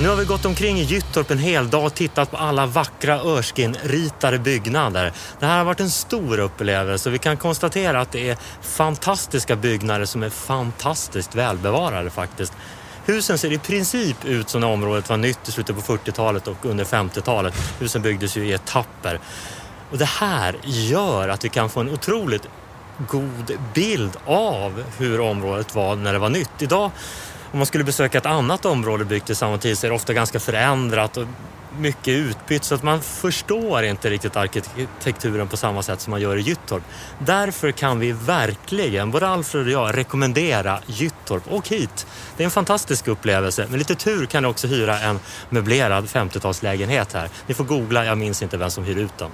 Nu 0.02 0.10
har 0.10 0.16
vi 0.16 0.26
gått 0.26 0.46
omkring 0.46 0.80
i 0.80 0.84
Gyttorp 0.84 1.32
en 1.32 1.40
hel 1.40 1.70
dag 1.70 1.86
och 1.86 1.94
tittat 1.94 2.32
på 2.32 2.38
alla 2.38 2.66
vackra 2.66 3.20
Örskin-ritade 3.20 4.40
byggnader. 4.40 5.14
Det 5.40 5.46
här 5.46 5.58
har 5.58 5.66
varit 5.66 5.80
en 5.80 5.90
stor 5.90 6.40
upplevelse 6.40 7.10
och 7.10 7.14
vi 7.14 7.20
kan 7.20 7.38
konstatera 7.38 8.02
att 8.02 8.12
det 8.12 8.30
är 8.30 8.38
fantastiska 8.62 9.56
byggnader 9.56 10.06
som 10.06 10.24
är 10.24 10.30
fantastiskt 10.30 11.36
välbevarade 11.36 12.10
faktiskt. 12.10 12.54
Husen 13.06 13.38
ser 13.38 13.52
i 13.52 13.58
princip 13.58 14.26
ut 14.26 14.50
som 14.50 14.62
när 14.62 14.68
området 14.68 15.10
var 15.10 15.18
nytt 15.18 15.50
i 15.50 15.52
slutet 15.52 15.76
på 15.76 15.82
40-talet 15.82 16.48
och 16.48 16.66
under 16.66 16.86
50-talet. 16.86 17.54
Husen 17.80 18.02
byggdes 18.02 18.38
ju 18.38 18.46
i 18.46 18.54
etapper. 18.54 19.20
Och 19.92 19.98
det 19.98 20.06
här 20.06 20.56
gör 20.64 21.30
att 21.30 21.46
vi 21.46 21.50
kan 21.50 21.70
få 21.70 21.80
en 21.80 21.90
otroligt 21.90 22.48
god 23.08 23.52
bild 23.74 24.18
av 24.26 24.84
hur 24.98 25.20
området 25.20 25.76
var 25.76 25.96
när 25.96 26.14
det 26.14 26.20
var 26.20 26.30
nytt. 26.30 26.62
Idag 26.62 26.92
om 27.52 27.60
man 27.60 27.66
skulle 27.66 27.84
besöka 27.84 28.18
ett 28.18 28.26
annat 28.26 28.66
område 28.66 29.06
byggt 29.06 29.30
i 29.30 29.36
samma 29.36 29.58
tid 29.58 29.78
så 29.78 29.88
är 29.88 29.90
det 29.90 29.96
ofta 29.96 30.14
ganska 30.14 30.40
förändrat 30.40 31.18
och 31.18 31.28
mycket 31.78 32.08
utbytt 32.08 32.64
så 32.64 32.76
att 32.76 32.84
man 32.84 33.02
förstår 33.02 33.84
inte 33.84 34.10
riktigt 34.10 34.36
arkitekturen 34.36 35.48
på 35.48 35.58
samma 35.58 35.84
sätt 35.84 36.02
som 36.02 36.12
man 36.12 36.22
gör 36.22 36.38
i 36.38 36.42
Gyttorp. 36.42 36.84
Därför 37.20 37.72
kan 37.72 38.00
vi 38.00 38.12
verkligen, 38.12 39.12
både 39.12 39.28
Alfred 39.28 39.66
och 39.66 39.72
jag, 39.72 39.98
rekommendera 39.98 40.80
Gyttorp. 40.86 41.44
Åk 41.50 41.68
hit! 41.68 42.08
Det 42.38 42.44
är 42.44 42.46
en 42.46 42.52
fantastisk 42.52 43.08
upplevelse. 43.08 43.68
Med 43.70 43.80
lite 43.80 43.96
tur 43.96 44.26
kan 44.26 44.44
du 44.44 44.50
också 44.50 44.68
hyra 44.68 45.00
en 45.00 45.20
möblerad 45.50 46.06
50-talslägenhet 46.06 47.14
här. 47.14 47.30
Ni 47.48 47.54
får 47.54 47.64
googla, 47.64 48.06
jag 48.06 48.18
minns 48.18 48.42
inte 48.42 48.58
vem 48.58 48.72
som 48.72 48.84
hyr 48.84 48.98
ut 48.98 49.18
den. 49.18 49.32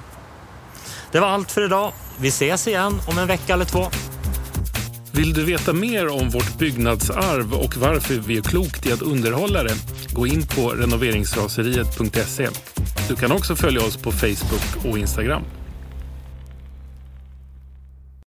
Det 1.12 1.20
var 1.20 1.28
allt 1.28 1.52
för 1.52 1.66
idag. 1.66 1.94
Vi 2.20 2.28
ses 2.28 2.68
igen 2.68 3.02
om 3.08 3.18
en 3.18 3.28
vecka 3.28 3.54
eller 3.54 3.66
två. 3.66 3.88
Vill 5.12 5.34
du 5.34 5.46
veta 5.46 5.74
mer 5.74 6.08
om 6.08 6.30
vårt 6.30 6.58
byggnadsarv 6.58 7.54
och 7.54 7.78
varför 7.78 8.14
vi 8.14 8.38
är 8.38 8.42
klokt 8.42 8.86
i 8.86 8.92
att 8.92 9.02
underhålla 9.02 9.64
det? 9.64 9.76
Gå 10.14 10.28
in 10.28 10.48
på 10.48 10.70
renoveringsraseriet.se. 10.70 12.48
Du 13.08 13.16
kan 13.16 13.32
också 13.32 13.56
följa 13.56 13.82
oss 13.82 13.98
på 13.98 14.12
Facebook 14.12 14.86
och 14.86 14.98
Instagram. 14.98 15.44